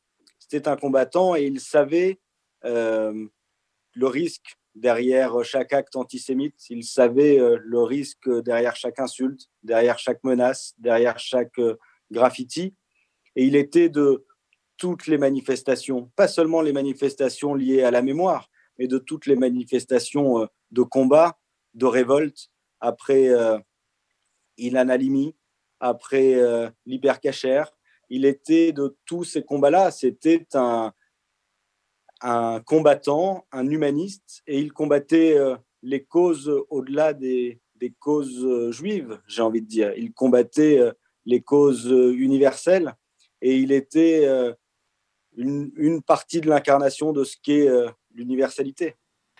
C'était 0.51 0.67
un 0.67 0.75
combattant 0.75 1.33
et 1.33 1.43
il 1.43 1.61
savait 1.61 2.19
le 2.63 4.07
risque 4.07 4.57
derrière 4.75 5.43
chaque 5.43 5.73
acte 5.73 5.95
antisémite. 5.95 6.55
Il 6.69 6.83
savait 6.83 7.39
euh, 7.39 7.57
le 7.61 7.81
risque 7.81 8.29
derrière 8.43 8.75
chaque 8.75 8.99
insulte, 8.99 9.49
derrière 9.63 9.99
chaque 9.99 10.23
menace, 10.23 10.73
derrière 10.77 11.19
chaque 11.19 11.57
euh, 11.59 11.77
graffiti. 12.11 12.75
Et 13.35 13.45
il 13.45 13.55
était 13.55 13.89
de 13.89 14.25
toutes 14.77 15.07
les 15.07 15.17
manifestations, 15.17 16.11
pas 16.15 16.27
seulement 16.27 16.61
les 16.61 16.73
manifestations 16.73 17.53
liées 17.53 17.83
à 17.83 17.91
la 17.91 18.01
mémoire, 18.01 18.49
mais 18.77 18.87
de 18.87 18.97
toutes 18.97 19.25
les 19.25 19.35
manifestations 19.35 20.41
euh, 20.41 20.45
de 20.71 20.81
combat, 20.81 21.37
de 21.73 21.85
révolte, 21.85 22.49
après 22.79 23.29
Ilan 24.57 24.89
Halimi, 24.89 25.35
après 25.79 26.41
l'hypercachère. 26.87 27.71
Il 28.13 28.25
était 28.25 28.73
de 28.73 28.97
tous 29.05 29.23
ces 29.23 29.41
combats-là. 29.41 29.89
C'était 29.89 30.45
un, 30.53 30.91
un 32.21 32.59
combattant, 32.59 33.45
un 33.51 33.67
humaniste, 33.67 34.43
et 34.47 34.59
il 34.59 34.73
combattait 34.73 35.37
euh, 35.37 35.55
les 35.81 36.03
causes 36.03 36.51
au-delà 36.69 37.13
des, 37.13 37.61
causes 37.99 38.45
euh, 38.45 38.71
juives, 38.71 39.19
j'ai 39.27 39.41
envie 39.41 39.61
de 39.61 39.67
dire. 39.67 39.93
Il 39.97 40.13
combattait 40.13 40.77
euh, 40.77 40.91
les 41.25 41.41
causes 41.41 41.87
universelles, 41.87 42.95
et 43.41 43.57
il 43.57 43.71
était 43.71 44.27
une, 45.37 46.01
partie 46.03 46.41
de 46.41 46.49
l'incarnation 46.49 47.13
de 47.13 47.23
ce 47.23 47.37
qu'est 47.41 47.67
l'universalité. 48.13 48.95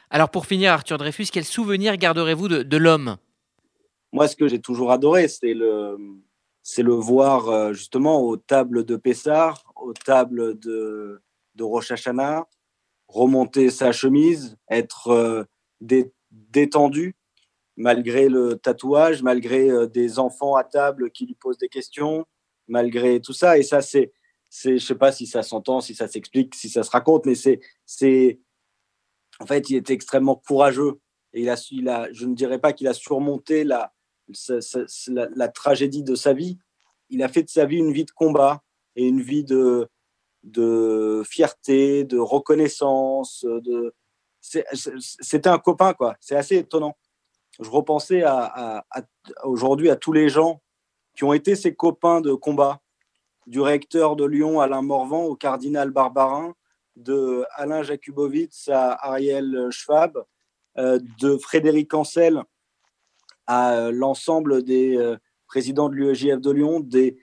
Alors 0.10 0.30
pour 0.30 0.46
finir, 0.46 0.72
Arthur 0.74 0.98
Dreyfus, 0.98 1.28
quel 1.32 1.44
souvenir 1.44 1.98
garderez-vous 1.98 2.48
de, 2.48 2.78
l'homme? 2.78 3.18
Moi, 4.12 4.28
ce 4.28 4.36
que 4.36 4.48
j'ai 4.48 4.60
toujours 4.60 4.92
adoré, 4.92 5.28
c'est 5.28 5.54
le, 5.56 5.98
c'est 6.64 6.84
le 6.84 6.94
voir 6.94 7.74
justement 7.74 8.22
aux 8.22 8.38
tables 8.38 8.86
de 8.86 8.96
Pessard, 8.96 9.64
aux 9.76 9.94
tables 9.94 10.60
de, 10.60 11.22
de 11.56 11.64
Rosh 11.64 11.92
remonter 13.12 13.70
sa 13.70 13.92
chemise, 13.92 14.58
être 14.70 15.10
euh, 15.10 15.44
détendu 16.32 17.16
malgré 17.78 18.30
le 18.30 18.56
tatouage, 18.56 19.24
malgré 19.24 19.70
euh, 19.70 19.88
des 19.88 20.20
enfants 20.20 20.56
à 20.56 20.64
table 20.64 21.12
qui 21.12 21.26
lui 21.26 21.36
posent 21.36 21.58
des 21.58 21.70
questions, 21.70 22.26
malgré 22.68 23.20
tout 23.22 23.34
ça. 23.34 23.58
Et 23.58 23.64
ça, 23.64 23.82
c'est, 23.82 24.14
c'est 24.50 24.80
sais 24.80 24.96
pas 24.96 25.12
si 25.12 25.26
ça 25.28 25.44
s'entend, 25.44 25.82
si 25.82 25.96
ça 25.96 26.08
s'explique, 26.08 26.56
si 26.56 26.70
ça 26.70 26.84
se 26.84 26.92
raconte, 26.92 27.26
mais 27.26 27.36
c'est, 27.36 27.60
c'est, 27.86 28.40
en 29.40 29.46
fait, 29.46 29.70
il 29.70 29.78
était 29.78 29.94
extrêmement 29.94 30.36
courageux. 30.36 31.00
Et 31.34 31.42
il 31.42 31.50
a, 31.50 31.56
il 31.72 31.90
a, 31.90 32.12
je 32.12 32.26
ne 32.26 32.36
dirais 32.36 32.60
pas 32.60 32.74
qu'il 32.74 32.88
a 32.88 32.94
surmonté 32.94 33.64
la, 33.64 33.94
la 35.08 35.48
tragédie 35.48 36.04
de 36.04 36.16
sa 36.16 36.34
vie. 36.34 36.58
Il 37.10 37.24
a 37.24 37.28
fait 37.28 37.44
de 37.44 37.50
sa 37.50 37.66
vie 37.66 37.78
une 37.78 37.92
vie 37.92 38.06
de 38.06 38.12
combat 38.12 38.62
et 38.96 39.08
une 39.08 39.22
vie 39.22 39.44
de, 39.44 39.90
fierté, 41.26 42.04
de 42.04 42.18
reconnaissance. 42.18 43.46
De... 43.46 43.94
C'était 44.42 45.50
un 45.50 45.60
copain, 45.60 45.94
quoi. 45.94 46.16
C'est 46.20 46.36
assez 46.36 46.58
étonnant. 46.58 46.98
Je 47.60 47.70
repensais 47.70 48.24
à, 48.24 48.86
aujourd'hui 49.44 49.90
à 49.90 49.96
tous 49.96 50.14
les 50.14 50.30
gens 50.30 50.62
qui 51.16 51.24
ont 51.24 51.34
été 51.34 51.56
ses 51.56 51.76
copains 51.76 52.22
de 52.22 52.34
combat, 52.34 52.80
du 53.48 53.60
recteur 53.60 54.16
de 54.16 54.24
Lyon, 54.24 54.62
Alain 54.62 54.82
Morvan, 54.82 55.26
au 55.26 55.36
cardinal 55.36 55.92
Barbarin, 55.92 56.54
de 56.96 57.46
Alain 57.56 57.84
Jakubowicz 57.84 58.70
à 58.70 58.94
Ariel 59.10 59.68
Schwab, 59.72 60.24
euh, 60.78 61.00
de 61.20 61.38
Frédéric 61.38 61.94
Ancel 61.94 62.42
à 63.52 63.92
l'ensemble 63.92 64.64
des 64.64 64.98
euh, 64.98 65.18
présidents 65.48 65.90
de 65.90 65.96
l'UEJF 65.96 66.40
de 66.40 66.52
Lyon, 66.52 66.80
des, 66.80 67.18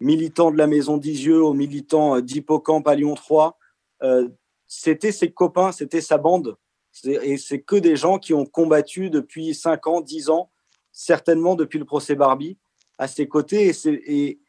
militants 0.00 0.50
de 0.50 0.56
la 0.56 0.66
Maison 0.66 0.96
d'Isieux 0.96 1.42
aux 1.42 1.54
militants 1.54 2.16
euh, 2.16 2.20
d'Hippocampe 2.20 2.86
à 2.88 2.94
Lyon 2.94 3.14
3. 3.14 3.58
Euh, 4.02 4.28
c'était 4.66 5.12
ses 5.12 5.32
copains, 5.32 5.72
c'était 5.72 6.00
sa 6.00 6.18
bande. 6.18 6.56
Et 7.04 7.36
c'est 7.36 7.60
que 7.60 7.76
des 7.76 7.94
gens 7.94 8.18
qui 8.18 8.32
ont 8.32 8.46
combattu 8.46 9.10
depuis 9.10 9.54
5 9.54 9.86
ans, 9.86 10.00
10 10.00 10.30
ans, 10.30 10.50
certainement 10.92 11.54
depuis 11.54 11.78
le 11.78 11.84
procès 11.84 12.14
Barbie, 12.14 12.56
à 12.98 13.06
ses 13.06 13.28
côtés. 13.28 13.70
Et, 13.84 14.40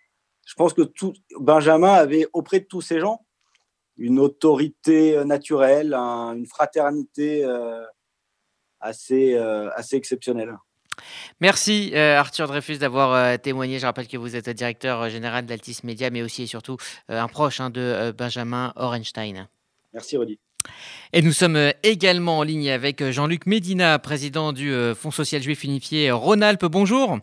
je 0.46 0.54
pense 0.56 0.74
que 0.74 0.84
Benjamin 1.42 1.92
avait 1.92 2.26
auprès 2.32 2.62
de 2.62 2.66
tous 2.66 2.80
ces 2.80 3.02
gens 3.02 3.26
une 3.98 4.18
autorité 4.18 5.26
naturelle, 5.26 5.94
une 5.94 6.46
fraternité 6.46 7.44
euh, 7.44 7.84
assez, 8.80 9.36
assez 9.36 9.98
exceptionnelle. 9.98 10.56
Merci 11.40 11.92
euh, 11.94 12.18
Arthur 12.18 12.48
Dreyfus 12.48 12.78
d'avoir 12.78 13.14
euh, 13.14 13.38
témoigné. 13.38 13.80
Je 13.80 13.86
rappelle 13.86 14.08
que 14.08 14.18
vous 14.18 14.36
êtes 14.36 14.50
directeur 14.50 15.02
euh, 15.02 15.10
général 15.10 15.46
d'Altis 15.46 15.80
Media, 15.84 16.10
mais 16.10 16.22
aussi 16.22 16.44
et 16.44 16.48
surtout 16.48 16.78
un 17.10 17.28
proche 17.28 17.60
hein, 17.60 17.70
de 17.70 18.12
Benjamin 18.18 18.74
Orenstein. 18.76 19.48
Merci 19.94 20.18
Rudy. 20.18 20.40
Et 21.14 21.22
nous 21.22 21.32
sommes 21.32 21.72
également 21.84 22.40
en 22.40 22.44
ligne 22.44 22.70
avec 22.70 23.04
Jean-Luc 23.04 23.46
Médina, 23.46 24.00
président 24.00 24.52
du 24.52 24.74
Fonds 24.96 25.12
social 25.12 25.42
juif 25.42 25.64
unifié 25.64 26.12
Rhône-Alpes. 26.12 26.66
Bonjour. 26.66 27.20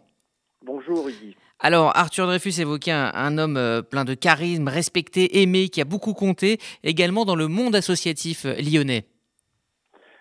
Bonjour 0.62 1.04
Rudy. 1.04 1.36
Alors, 1.58 1.94
Arthur 1.96 2.26
Dreyfus 2.26 2.60
évoquait 2.60 2.92
un, 2.92 3.38
homme 3.38 3.82
plein 3.90 4.04
de 4.04 4.14
charisme, 4.14 4.68
respecté, 4.68 5.42
aimé, 5.42 5.68
qui 5.68 5.80
a 5.80 5.84
beaucoup 5.84 6.14
compté 6.14 6.58
également 6.82 7.24
dans 7.24 7.36
le 7.36 7.48
monde 7.48 7.74
associatif 7.74 8.44
lyonnais. 8.44 9.04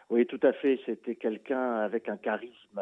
Oui, 0.10 0.26
tout 0.26 0.39
à 0.44 0.54
fait. 0.54 0.80
C'était 0.86 1.16
quelqu'un 1.16 1.78
avec 1.78 2.10
un 2.10 2.18
charisme 2.18 2.82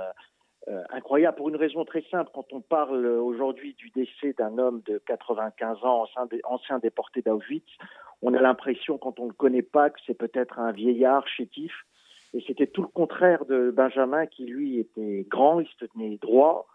euh, 0.67 0.83
incroyable 0.91 1.37
pour 1.37 1.49
une 1.49 1.55
raison 1.55 1.85
très 1.85 2.03
simple. 2.11 2.29
Quand 2.35 2.53
on 2.53 2.61
parle 2.61 3.05
aujourd'hui 3.05 3.73
du 3.73 3.89
décès 3.89 4.33
d'un 4.37 4.59
homme 4.59 4.81
de 4.85 4.99
95 5.07 5.83
ans, 5.83 6.05
ancien, 6.43 6.77
déporté 6.77 7.23
d'Auschwitz, 7.23 7.65
on 8.21 8.35
a 8.35 8.41
l'impression, 8.41 8.99
quand 8.99 9.19
on 9.19 9.23
ne 9.23 9.29
le 9.29 9.33
connaît 9.33 9.63
pas, 9.63 9.89
que 9.89 9.99
c'est 10.05 10.17
peut-être 10.17 10.59
un 10.59 10.71
vieillard 10.71 11.27
chétif. 11.27 11.73
Et 12.35 12.43
c'était 12.45 12.67
tout 12.67 12.83
le 12.83 12.87
contraire 12.87 13.45
de 13.45 13.71
Benjamin, 13.71 14.27
qui 14.27 14.45
lui 14.45 14.77
était 14.77 15.25
grand, 15.27 15.61
il 15.61 15.67
se 15.67 15.85
tenait 15.85 16.17
droit. 16.21 16.67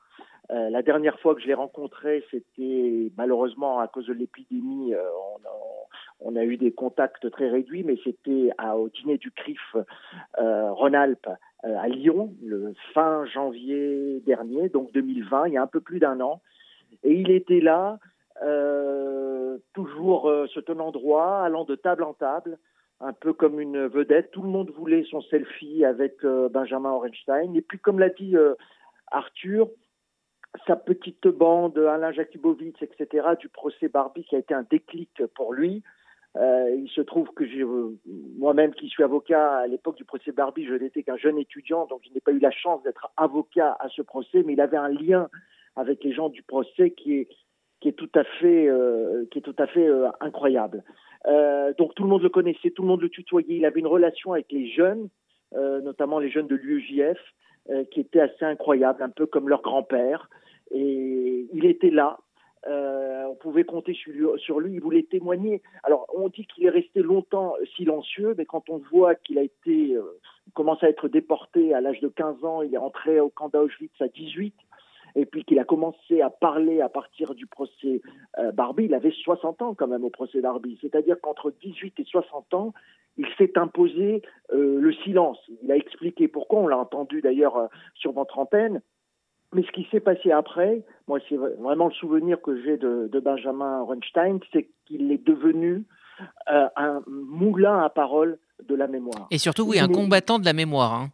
Euh, 0.50 0.68
la 0.68 0.82
dernière 0.82 1.18
fois 1.20 1.36
que 1.36 1.40
je 1.40 1.46
l'ai 1.46 1.54
rencontré, 1.54 2.24
c'était 2.32 3.12
malheureusement 3.16 3.78
à 3.78 3.86
cause 3.86 4.06
de 4.06 4.12
l'épidémie, 4.12 4.94
euh, 4.94 5.02
on, 6.20 6.34
a, 6.34 6.44
eu 6.44 6.56
des 6.56 6.72
contacts 6.72 7.30
très 7.30 7.48
réduits, 7.48 7.84
mais 7.84 7.96
c'était 8.02 8.50
au 8.74 8.88
dîner 8.88 9.18
du 9.18 9.30
CRIF 9.30 9.76
Rhône-Alpes 10.38 11.28
à 11.74 11.88
Lyon 11.88 12.34
le 12.42 12.74
fin 12.94 13.24
janvier 13.26 14.20
dernier, 14.26 14.68
donc 14.68 14.92
2020, 14.92 15.48
il 15.48 15.54
y 15.54 15.56
a 15.56 15.62
un 15.62 15.66
peu 15.66 15.80
plus 15.80 15.98
d'un 15.98 16.20
an. 16.20 16.40
Et 17.02 17.14
il 17.14 17.30
était 17.30 17.60
là, 17.60 17.98
euh, 18.42 19.58
toujours 19.74 20.28
euh, 20.28 20.46
se 20.48 20.60
tenant 20.60 20.92
droit, 20.92 21.42
allant 21.44 21.64
de 21.64 21.74
table 21.74 22.04
en 22.04 22.14
table, 22.14 22.58
un 23.00 23.12
peu 23.12 23.32
comme 23.32 23.60
une 23.60 23.86
vedette. 23.86 24.30
Tout 24.30 24.42
le 24.42 24.48
monde 24.48 24.70
voulait 24.70 25.04
son 25.10 25.20
selfie 25.22 25.84
avec 25.84 26.24
Benjamin 26.24 26.90
Orenstein. 26.90 27.54
Et 27.54 27.62
puis, 27.62 27.78
comme 27.78 27.98
l'a 27.98 28.08
dit 28.08 28.34
Arthur, 29.10 29.68
sa 30.66 30.76
petite 30.76 31.28
bande, 31.28 31.76
Alain 31.78 32.12
Jakubowicz, 32.12 32.80
etc., 32.80 33.28
du 33.38 33.48
procès 33.48 33.88
Barbie 33.88 34.24
qui 34.24 34.36
a 34.36 34.38
été 34.38 34.54
un 34.54 34.64
déclic 34.70 35.10
pour 35.34 35.52
lui. 35.52 35.82
Euh, 36.36 36.70
il 36.76 36.88
se 36.90 37.00
trouve 37.00 37.30
que 37.34 37.44
moi-même 38.38 38.74
qui 38.74 38.88
suis 38.88 39.02
avocat 39.02 39.58
à 39.58 39.66
l'époque 39.66 39.96
du 39.96 40.04
procès 40.04 40.32
Barbie, 40.32 40.66
je 40.66 40.74
n'étais 40.74 41.02
qu'un 41.02 41.16
jeune 41.16 41.38
étudiant, 41.38 41.86
donc 41.86 42.02
je 42.06 42.12
n'ai 42.12 42.20
pas 42.20 42.32
eu 42.32 42.38
la 42.38 42.50
chance 42.50 42.82
d'être 42.82 43.10
avocat 43.16 43.76
à 43.80 43.88
ce 43.88 44.02
procès, 44.02 44.42
mais 44.44 44.52
il 44.52 44.60
avait 44.60 44.76
un 44.76 44.90
lien 44.90 45.28
avec 45.76 46.04
les 46.04 46.12
gens 46.12 46.28
du 46.28 46.42
procès 46.42 46.90
qui 46.90 47.14
est, 47.20 47.28
tout 47.92 48.10
à 48.14 48.24
fait, 48.24 48.66
euh, 48.68 49.24
euh, 49.76 50.10
incroyable. 50.20 50.82
donc 51.78 51.94
tout 51.94 52.02
le 52.02 52.08
monde 52.08 52.22
le 52.22 52.28
connaissait, 52.28 52.70
tout 52.70 52.82
le 52.82 52.88
monde 52.88 53.00
le 53.00 53.08
tutoyait. 53.08 53.56
Il 53.56 53.64
avait 53.64 53.80
une 53.80 53.86
relation 53.86 54.32
avec 54.32 54.50
les 54.52 54.68
jeunes, 54.70 55.08
notamment 55.54 56.18
les 56.18 56.30
jeunes 56.30 56.48
de 56.48 56.56
l'UEJF, 56.56 57.18
qui 57.90 58.00
était 58.00 58.20
assez 58.20 58.44
incroyable, 58.44 59.02
un 59.02 59.10
peu 59.10 59.26
comme 59.26 59.48
leur 59.48 59.62
grand-père. 59.62 60.28
Et 60.72 61.46
il 61.52 61.64
était 61.64 61.90
là, 61.90 62.18
euh, 62.68 63.24
on 63.30 63.34
pouvait 63.36 63.64
compter 63.64 63.94
sur 64.38 64.60
lui, 64.60 64.74
il 64.74 64.80
voulait 64.80 65.04
témoigner. 65.04 65.62
Alors, 65.84 66.06
on 66.14 66.28
dit 66.28 66.46
qu'il 66.46 66.66
est 66.66 66.70
resté 66.70 67.00
longtemps 67.00 67.54
silencieux, 67.76 68.34
mais 68.36 68.44
quand 68.44 68.68
on 68.70 68.78
voit 68.90 69.14
qu'il 69.14 69.38
a 69.38 69.42
été 69.42 69.94
euh, 69.94 70.02
commence 70.54 70.82
à 70.82 70.88
être 70.88 71.08
déporté 71.08 71.74
à 71.74 71.80
l'âge 71.80 72.00
de 72.00 72.08
15 72.08 72.44
ans, 72.44 72.62
il 72.62 72.74
est 72.74 72.78
entré 72.78 73.20
au 73.20 73.28
camp 73.28 73.48
d'Auschwitz 73.48 74.00
à 74.00 74.08
18, 74.08 74.54
et 75.14 75.26
puis 75.26 75.44
qu'il 75.44 75.58
a 75.58 75.64
commencé 75.64 76.20
à 76.20 76.30
parler 76.30 76.80
à 76.80 76.88
partir 76.88 77.34
du 77.34 77.46
procès 77.46 78.02
euh, 78.38 78.52
Barbie, 78.52 78.86
il 78.86 78.94
avait 78.94 79.12
60 79.12 79.62
ans 79.62 79.74
quand 79.74 79.86
même 79.86 80.04
au 80.04 80.10
procès 80.10 80.40
Barbie. 80.40 80.78
C'est-à-dire 80.80 81.16
qu'entre 81.20 81.52
18 81.62 82.00
et 82.00 82.04
60 82.04 82.52
ans, 82.54 82.74
il 83.16 83.26
s'est 83.38 83.56
imposé 83.56 84.20
le 84.52 84.92
silence. 84.92 85.38
Il 85.62 85.72
a 85.72 85.76
expliqué 85.76 86.28
pourquoi, 86.28 86.60
on 86.60 86.66
l'a 86.66 86.76
entendu 86.76 87.22
d'ailleurs 87.22 87.70
sur 87.94 88.12
votre 88.12 88.38
antenne. 88.38 88.82
Mais 89.54 89.62
ce 89.62 89.70
qui 89.72 89.86
s'est 89.90 90.00
passé 90.00 90.32
après, 90.32 90.82
moi 91.06 91.18
c'est 91.28 91.36
vraiment 91.36 91.86
le 91.86 91.94
souvenir 91.94 92.40
que 92.42 92.60
j'ai 92.62 92.76
de, 92.76 93.20
Benjamin 93.20 93.82
Runstein, 93.82 94.40
c'est 94.52 94.68
qu'il 94.86 95.10
est 95.12 95.24
devenu 95.24 95.84
un 96.48 97.02
moulin 97.06 97.82
à 97.82 97.88
parole 97.88 98.38
de 98.66 98.74
la 98.74 98.86
mémoire. 98.86 99.26
Et 99.30 99.38
surtout, 99.38 99.64
oui, 99.64 99.78
un 99.78 99.88
combattant 99.88 100.38
de 100.38 100.44
la 100.44 100.52
mémoire. 100.52 100.94
Hein. 100.94 101.08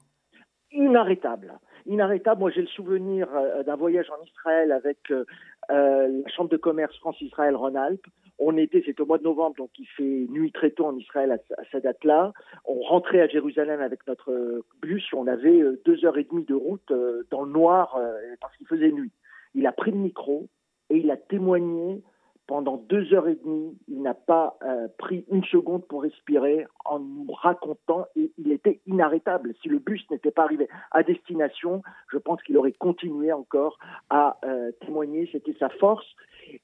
Inarrêtable 0.72 1.58
inarrêtable. 1.86 2.40
Moi, 2.40 2.50
j'ai 2.50 2.62
le 2.62 2.68
souvenir 2.68 3.28
euh, 3.34 3.62
d'un 3.62 3.76
voyage 3.76 4.06
en 4.10 4.22
Israël 4.24 4.72
avec 4.72 4.98
euh, 5.10 5.24
euh, 5.70 6.22
la 6.24 6.30
Chambre 6.30 6.50
de 6.50 6.56
commerce 6.56 6.96
France-Israël 6.98 7.56
Rhône-Alpes. 7.56 8.06
On 8.38 8.56
était, 8.56 8.82
c'était 8.84 9.00
au 9.00 9.06
mois 9.06 9.18
de 9.18 9.24
novembre, 9.24 9.56
donc 9.56 9.70
il 9.78 9.86
fait 9.86 10.26
nuit 10.30 10.52
très 10.52 10.70
tôt 10.70 10.86
en 10.86 10.96
Israël 10.96 11.30
à, 11.32 11.62
cette 11.70 11.84
date-là. 11.84 12.32
On 12.64 12.80
rentrait 12.80 13.20
à 13.20 13.28
Jérusalem 13.28 13.80
avec 13.80 14.06
notre 14.06 14.64
bus. 14.80 15.04
On 15.12 15.26
avait 15.26 15.62
deux 15.84 16.04
heures 16.04 16.18
et 16.18 16.24
demie 16.24 16.44
de 16.44 16.54
route 16.54 16.92
dans 17.30 17.44
le 17.44 17.52
noir 17.52 17.98
parce 18.40 18.56
qu'il 18.56 18.66
faisait 18.66 18.90
nuit. 18.90 19.12
Il 19.54 19.66
a 19.66 19.72
pris 19.72 19.90
le 19.90 19.98
micro 19.98 20.48
et 20.90 20.96
il 20.96 21.10
a 21.10 21.16
témoigné 21.16 22.02
pendant 22.52 22.76
deux 22.76 23.14
heures 23.14 23.28
et 23.28 23.36
demie, 23.36 23.78
il 23.88 24.02
n'a 24.02 24.12
pas 24.12 24.58
euh, 24.62 24.86
pris 24.98 25.24
une 25.30 25.42
seconde 25.44 25.86
pour 25.86 26.02
respirer 26.02 26.66
en 26.84 26.98
nous 26.98 27.32
racontant 27.32 28.04
et 28.14 28.30
il 28.36 28.52
était 28.52 28.82
inarrêtable. 28.86 29.54
Si 29.62 29.70
le 29.70 29.78
bus 29.78 30.02
n'était 30.10 30.30
pas 30.30 30.42
arrivé 30.42 30.68
à 30.90 31.02
destination, 31.02 31.80
je 32.12 32.18
pense 32.18 32.42
qu'il 32.42 32.58
aurait 32.58 32.72
continué 32.72 33.32
encore 33.32 33.78
à 34.10 34.36
euh, 34.44 34.70
témoigner. 34.84 35.30
C'était 35.32 35.56
sa 35.58 35.70
force. 35.70 36.04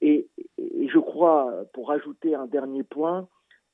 Et, 0.03 0.29
et, 0.59 0.89
je 0.89 0.99
crois, 0.99 1.55
pour 1.73 1.91
ajouter 1.91 2.35
un 2.35 2.45
dernier 2.45 2.83
point, 2.83 3.27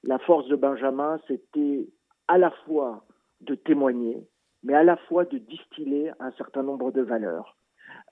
la 0.05 0.21
force 0.21 0.47
de 0.47 0.55
Benjamin, 0.55 1.19
c'était 1.27 1.89
à 2.29 2.39
la 2.39 2.53
fois 2.65 3.05
de 3.41 3.57
témoigner, 3.57 4.25
mais 4.63 4.75
à 4.75 4.85
la 4.85 4.99
fois 5.09 5.25
de 5.25 5.39
distiller 5.39 6.13
un 6.21 6.31
certain 6.39 6.63
nombre 6.63 6.93
de 6.93 7.03
valeurs. 7.03 7.57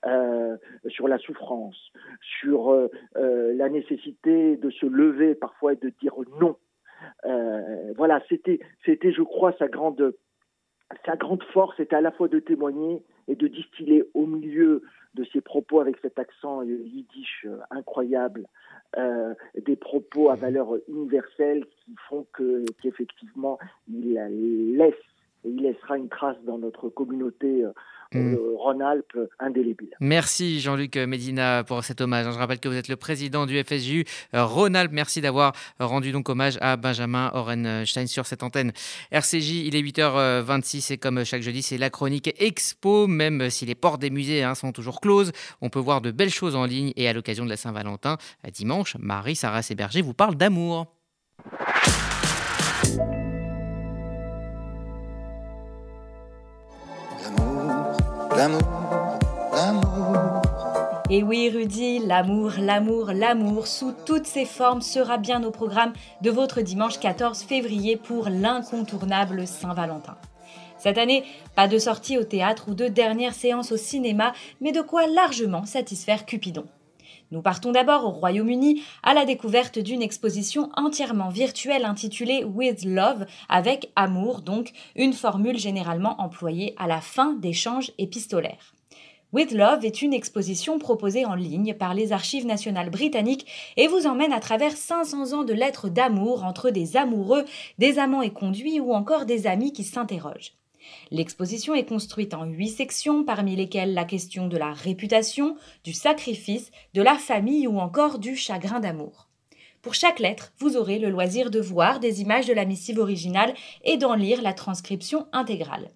Euh, 0.05 0.57
sur 0.89 1.07
la 1.07 1.17
souffrance, 1.19 1.93
sur 2.41 2.73
euh, 2.73 2.89
euh, 3.15 3.55
la 3.55 3.69
nécessité 3.69 4.57
de 4.57 4.69
se 4.69 4.85
lever 4.85 5.37
parfois 5.37 5.75
et 5.75 5.77
de 5.77 5.93
dire 6.01 6.15
non. 6.41 6.57
voilà, 7.97 8.21
c'était, 8.29 8.59
c'était, 8.85 9.13
je 9.13 9.23
crois, 9.23 9.53
sa 9.61 9.69
grande, 9.69 10.13
sa 11.07 11.15
grande 11.15 11.45
force, 11.53 11.77
c'était 11.77 11.95
à 11.95 12.01
la 12.01 12.11
fois 12.11 12.27
de 12.27 12.41
témoigner 12.41 13.01
et 13.29 13.37
de 13.37 13.47
distiller 13.47 14.03
au 14.15 14.27
milieu 14.27 14.83
de 15.15 15.23
ses 15.33 15.41
propos 15.41 15.79
avec 15.79 15.97
cet 16.03 16.19
accent 16.19 16.63
yiddish 16.63 17.47
incroyable, 17.71 18.49
des 19.55 19.77
propos 19.77 20.31
à 20.31 20.35
valeur 20.35 20.75
universelle 20.89 21.65
qui 21.85 21.95
font 22.09 22.27
que 22.33 22.65
qu'effectivement 22.83 23.61
il 23.89 24.15
laisse 24.77 24.95
et 25.45 25.51
il 25.51 25.63
laissera 25.63 25.97
une 25.97 26.09
trace 26.09 26.43
dans 26.43 26.59
notre 26.59 26.89
communauté 26.89 27.65
Mm. 28.15 28.37
Rhône-Alpes 28.57 29.19
indélébile. 29.39 29.91
Merci 30.01 30.61
Jean-Luc 30.61 30.97
Medina 30.97 31.65
pour 31.65 31.83
cet 31.85 32.01
hommage. 32.01 32.27
Je 32.33 32.39
rappelle 32.39 32.61
que 32.61 32.69
vous 32.69 32.77
êtes 32.77 32.89
le 32.89 32.97
président 32.97 33.47
du 33.47 33.63
FSJU 33.63 34.05
Rhône-Alpes. 34.33 34.93
Merci 34.93 35.21
d'avoir 35.21 35.53
rendu 35.81 36.13
donc 36.13 36.29
hommage 36.29 36.59
à 36.61 36.77
Benjamin 36.77 37.31
Orenstein 37.35 38.07
sur 38.07 38.27
cette 38.27 38.43
antenne. 38.43 38.73
RCJ, 39.11 39.67
il 39.67 39.77
est 39.77 39.83
8h26 39.83 40.93
et 40.93 40.99
comme 40.99 41.25
chaque 41.25 41.43
jeudi, 41.43 41.63
c'est 41.63 41.79
la 41.79 41.91
chronique 41.91 42.35
Expo. 42.39 43.07
Même 43.07 43.51
si 43.51 43.67
les 43.67 43.75
portes 43.75 44.01
des 44.01 44.11
musées 44.11 44.43
hein, 44.43 44.55
sont 44.55 44.73
toujours 44.73 45.01
closes, 45.01 45.33
on 45.61 45.69
peut 45.69 45.81
voir 45.81 46.01
de 46.01 46.11
belles 46.11 46.31
choses 46.31 46.57
en 46.57 46.65
ligne 46.65 46.93
et 46.97 47.09
à 47.09 47.13
l'occasion 47.13 47.45
de 47.45 47.51
la 47.51 47.57
Saint-Valentin, 47.57 48.17
dimanche, 48.53 48.97
Marie 48.99 49.37
Sarah 49.37 49.63
Séberger 49.63 50.03
vous 50.03 50.15
parle 50.15 50.37
d'amour. 50.37 50.87
L'amour, 58.43 59.19
l'amour. 59.55 60.43
Et 61.11 61.23
oui, 61.23 61.49
Rudy, 61.49 62.01
l'amour, 62.01 62.51
l'amour, 62.59 63.13
l'amour, 63.13 63.69
sous 63.69 63.95
toutes 64.05 64.27
ses 64.27 64.47
formes, 64.47 64.83
sera 64.83 65.17
bien 65.17 65.45
au 65.45 65.53
programme 65.53 65.93
de 66.23 66.31
votre 66.33 66.61
dimanche 66.61 66.99
14 66.99 67.45
février 67.45 67.97
pour 67.97 68.29
l'incontournable 68.29 69.47
Saint-Valentin. 69.47 70.17
Cette 70.77 70.99
année, 70.99 71.23
pas 71.55 71.69
de 71.69 71.79
sortie 71.79 72.19
au 72.19 72.25
théâtre 72.25 72.65
ou 72.67 72.75
de 72.75 72.89
dernière 72.89 73.35
séance 73.35 73.71
au 73.71 73.77
cinéma, 73.77 74.33
mais 74.61 74.73
de 74.73 74.81
quoi 74.81 75.07
largement 75.07 75.65
satisfaire 75.65 76.27
Cupidon. 76.27 76.65
Nous 77.31 77.43
partons 77.43 77.73
d'abord 77.73 78.05
au 78.05 78.11
Royaume-Uni 78.11 78.83
à 79.03 79.15
la 79.15 79.25
découverte 79.25 79.79
d'une 79.79 80.03
exposition 80.03 80.71
entièrement 80.77 81.29
virtuelle 81.29 81.85
intitulée 81.85 82.45
With 82.45 82.85
Love, 82.85 83.27
avec 83.49 83.91
amour, 83.97 84.43
donc 84.43 84.73
une 84.97 85.13
formule 85.13 85.59
généralement 85.59 86.21
employée 86.21 86.75
à 86.79 86.87
la 86.87 87.01
fin 87.01 87.33
d'échanges 87.35 87.93
épistolaires. 87.99 88.75
With 89.33 89.53
Love 89.53 89.87
est 89.87 90.03
une 90.03 90.13
exposition 90.13 90.79
proposée 90.79 91.25
en 91.25 91.35
ligne 91.35 91.73
par 91.73 91.95
les 91.95 92.13
Archives 92.13 92.45
nationales 92.45 92.91
britanniques 92.91 93.47
et 93.79 93.89
vous 93.89 94.07
emmène 94.07 94.33
à 94.33 94.41
travers 94.41 94.77
500 94.77 95.33
ans 95.33 95.45
de 95.45 95.55
lettres 95.55 95.89
d'amour 95.89 96.45
entre 96.45 96.69
des 96.69 96.99
amoureux, 96.99 97.47
des 97.79 97.99
amants 97.99 98.21
et 98.21 98.33
conduits 98.33 98.79
ou 98.79 98.93
encore 98.93 99.25
des 99.25 99.47
amis 99.47 99.73
qui 99.73 99.85
s'interrogent. 99.85 100.53
L'exposition 101.11 101.75
est 101.75 101.85
construite 101.85 102.35
en 102.35 102.45
huit 102.45 102.71
sections, 102.71 103.25
parmi 103.25 103.57
lesquelles 103.57 103.95
la 103.95 104.05
question 104.05 104.49
de 104.49 104.57
la 104.57 104.73
réputation, 104.73 105.57
du 105.85 105.93
sacrifice, 105.93 106.71
de 106.95 107.03
la 107.03 107.17
famille 107.17 107.67
ou 107.67 107.79
encore 107.79 108.19
du 108.19 108.37
chagrin 108.37 108.81
d'amour. 108.81 109.29
Pour 109.83 109.95
chaque 109.95 110.21
lettre, 110.21 110.53
vous 110.59 110.77
aurez 110.77 110.99
le 110.99 111.11
loisir 111.11 111.51
de 111.51 111.61
voir 111.61 111.99
des 111.99 112.23
images 112.23 112.47
de 112.47 112.53
la 112.53 112.65
missive 112.65 112.99
originale 112.99 113.53
et 113.85 113.97
d'en 113.97 114.15
lire 114.15 114.41
la 114.41 114.53
transcription 114.53 115.27
intégrale. 115.33 115.91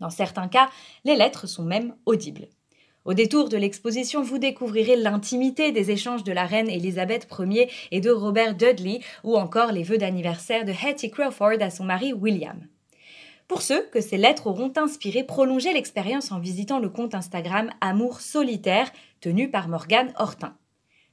Dans 0.00 0.10
certains 0.10 0.48
cas, 0.48 0.70
les 1.04 1.14
lettres 1.14 1.46
sont 1.46 1.62
même 1.62 1.94
audibles. 2.06 2.48
Au 3.04 3.14
détour 3.14 3.48
de 3.48 3.56
l'exposition, 3.56 4.22
vous 4.22 4.38
découvrirez 4.38 4.96
l'intimité 4.96 5.72
des 5.72 5.90
échanges 5.90 6.24
de 6.24 6.32
la 6.32 6.46
reine 6.46 6.70
Elisabeth 6.70 7.28
Ier 7.38 7.68
et 7.90 8.00
de 8.00 8.10
Robert 8.10 8.54
Dudley, 8.54 9.00
ou 9.24 9.36
encore 9.36 9.72
les 9.72 9.82
vœux 9.82 9.98
d'anniversaire 9.98 10.64
de 10.64 10.72
Hattie 10.72 11.10
Crawford 11.10 11.60
à 11.60 11.70
son 11.70 11.84
mari 11.84 12.12
William. 12.12 12.66
Pour 13.48 13.62
ceux 13.62 13.82
que 13.92 14.00
ces 14.00 14.16
lettres 14.16 14.46
auront 14.46 14.72
inspiré, 14.76 15.24
prolongez 15.24 15.72
l'expérience 15.72 16.32
en 16.32 16.38
visitant 16.38 16.78
le 16.78 16.88
compte 16.88 17.14
Instagram 17.14 17.70
Amour 17.80 18.20
solitaire 18.20 18.90
tenu 19.20 19.50
par 19.50 19.68
Morgane 19.68 20.12
Hortin. 20.16 20.56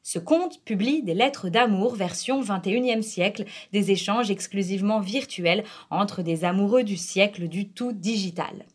Ce 0.03 0.19
compte 0.19 0.63
publie 0.63 1.03
des 1.03 1.13
lettres 1.13 1.49
d'amour 1.49 1.95
version 1.95 2.41
21e 2.41 3.01
siècle, 3.01 3.45
des 3.73 3.91
échanges 3.91 4.31
exclusivement 4.31 5.01
virtuels 5.01 5.63
entre 5.89 6.23
des 6.23 6.45
amoureux 6.45 6.83
du 6.83 6.97
siècle 6.97 7.47
du 7.47 7.69
tout 7.69 7.91
digital. 7.91 8.65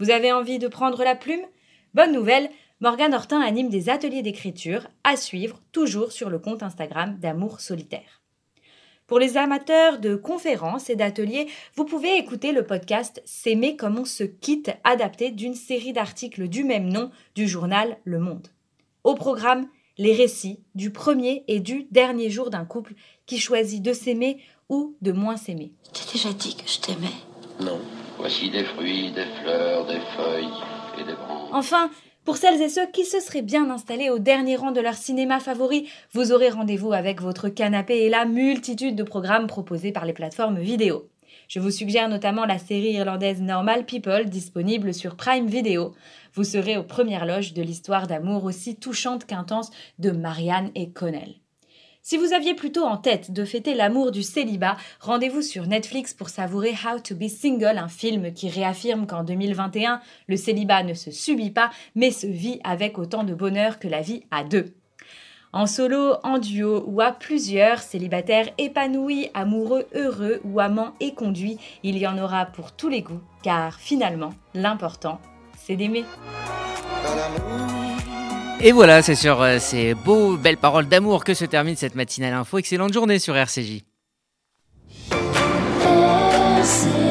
Vous 0.00 0.10
avez 0.10 0.32
envie 0.32 0.58
de 0.58 0.68
prendre 0.68 1.04
la 1.04 1.14
plume? 1.14 1.44
Bonne 1.92 2.12
nouvelle, 2.12 2.50
Morgane 2.80 3.14
Hortin 3.14 3.40
anime 3.40 3.68
des 3.68 3.88
ateliers 3.88 4.22
d'écriture 4.22 4.88
à 5.04 5.16
suivre 5.16 5.60
toujours 5.70 6.10
sur 6.10 6.28
le 6.28 6.38
compte 6.38 6.62
Instagram 6.62 7.18
d'Amour 7.20 7.60
solitaire. 7.60 8.23
Pour 9.06 9.18
les 9.18 9.36
amateurs 9.36 9.98
de 9.98 10.16
conférences 10.16 10.88
et 10.88 10.96
d'ateliers, 10.96 11.46
vous 11.76 11.84
pouvez 11.84 12.16
écouter 12.16 12.52
le 12.52 12.64
podcast 12.64 13.20
S'aimer 13.26 13.76
comme 13.76 13.98
on 13.98 14.06
se 14.06 14.24
quitte, 14.24 14.70
adapté 14.82 15.30
d'une 15.30 15.54
série 15.54 15.92
d'articles 15.92 16.48
du 16.48 16.64
même 16.64 16.90
nom 16.90 17.10
du 17.34 17.46
journal 17.46 17.98
Le 18.04 18.18
Monde. 18.18 18.48
Au 19.02 19.14
programme, 19.14 19.68
les 19.98 20.14
récits 20.14 20.60
du 20.74 20.90
premier 20.90 21.44
et 21.48 21.60
du 21.60 21.86
dernier 21.90 22.30
jour 22.30 22.48
d'un 22.48 22.64
couple 22.64 22.94
qui 23.26 23.38
choisit 23.38 23.82
de 23.82 23.92
s'aimer 23.92 24.38
ou 24.70 24.96
de 25.02 25.12
moins 25.12 25.36
s'aimer. 25.36 25.72
T'as 25.92 26.10
déjà 26.10 26.32
dit 26.32 26.56
que 26.56 26.66
je 26.66 26.80
t'aimais? 26.80 27.14
Non. 27.60 27.80
Voici 28.16 28.48
des 28.48 28.64
fruits, 28.64 29.12
des 29.12 29.26
fleurs, 29.42 29.86
des 29.86 30.00
feuilles 30.16 30.48
et 30.98 31.04
des 31.04 31.12
branches. 31.12 31.50
Enfin, 31.52 31.90
pour 32.24 32.36
celles 32.38 32.62
et 32.62 32.68
ceux 32.68 32.86
qui 32.86 33.04
se 33.04 33.20
seraient 33.20 33.42
bien 33.42 33.70
installés 33.70 34.10
au 34.10 34.18
dernier 34.18 34.56
rang 34.56 34.72
de 34.72 34.80
leur 34.80 34.94
cinéma 34.94 35.40
favori, 35.40 35.88
vous 36.12 36.32
aurez 36.32 36.48
rendez-vous 36.48 36.92
avec 36.92 37.20
votre 37.20 37.48
canapé 37.48 37.98
et 37.98 38.08
la 38.08 38.24
multitude 38.24 38.96
de 38.96 39.02
programmes 39.02 39.46
proposés 39.46 39.92
par 39.92 40.06
les 40.06 40.14
plateformes 40.14 40.58
vidéo. 40.58 41.08
Je 41.48 41.60
vous 41.60 41.70
suggère 41.70 42.08
notamment 42.08 42.46
la 42.46 42.58
série 42.58 42.92
irlandaise 42.92 43.42
Normal 43.42 43.84
People 43.84 44.30
disponible 44.30 44.94
sur 44.94 45.16
Prime 45.16 45.46
Video. 45.46 45.94
Vous 46.32 46.44
serez 46.44 46.78
aux 46.78 46.82
premières 46.82 47.26
loges 47.26 47.52
de 47.52 47.62
l'histoire 47.62 48.06
d'amour 48.06 48.44
aussi 48.44 48.76
touchante 48.76 49.26
qu'intense 49.26 49.70
de 49.98 50.10
Marianne 50.10 50.70
et 50.74 50.90
Connell. 50.90 51.34
Si 52.06 52.18
vous 52.18 52.34
aviez 52.34 52.52
plutôt 52.52 52.84
en 52.84 52.98
tête 52.98 53.30
de 53.30 53.46
fêter 53.46 53.72
l'amour 53.72 54.10
du 54.10 54.22
célibat, 54.22 54.76
rendez-vous 55.00 55.40
sur 55.40 55.66
Netflix 55.66 56.12
pour 56.12 56.28
savourer 56.28 56.74
How 56.84 57.00
to 57.00 57.14
be 57.14 57.28
Single, 57.28 57.78
un 57.78 57.88
film 57.88 58.34
qui 58.34 58.50
réaffirme 58.50 59.06
qu'en 59.06 59.24
2021, 59.24 60.02
le 60.28 60.36
célibat 60.36 60.82
ne 60.82 60.92
se 60.92 61.10
subit 61.10 61.50
pas, 61.50 61.70
mais 61.94 62.10
se 62.10 62.26
vit 62.26 62.60
avec 62.62 62.98
autant 62.98 63.24
de 63.24 63.32
bonheur 63.32 63.78
que 63.78 63.88
la 63.88 64.02
vie 64.02 64.22
à 64.30 64.44
deux. 64.44 64.74
En 65.54 65.64
solo, 65.64 66.16
en 66.24 66.36
duo 66.36 66.84
ou 66.86 67.00
à 67.00 67.10
plusieurs, 67.10 67.78
célibataires 67.78 68.50
épanouis, 68.58 69.30
amoureux 69.32 69.86
heureux 69.94 70.42
ou 70.44 70.60
amants 70.60 70.92
éconduits, 71.00 71.56
il 71.84 71.96
y 71.96 72.06
en 72.06 72.18
aura 72.18 72.44
pour 72.44 72.72
tous 72.72 72.90
les 72.90 73.00
goûts, 73.00 73.22
car 73.42 73.80
finalement, 73.80 74.34
l'important, 74.52 75.22
c'est 75.56 75.76
d'aimer. 75.76 76.04
Et 78.66 78.72
voilà, 78.72 79.02
c'est 79.02 79.14
sur 79.14 79.42
euh, 79.42 79.58
ces 79.58 79.92
beaux, 79.92 80.38
belles 80.38 80.56
paroles 80.56 80.88
d'amour 80.88 81.22
que 81.22 81.34
se 81.34 81.44
termine 81.44 81.76
cette 81.76 81.94
matinale 81.94 82.32
info. 82.32 82.56
Excellente 82.56 82.94
journée 82.94 83.18
sur 83.18 83.36
RCJ. 83.36 83.82
RCJ. 86.62 87.03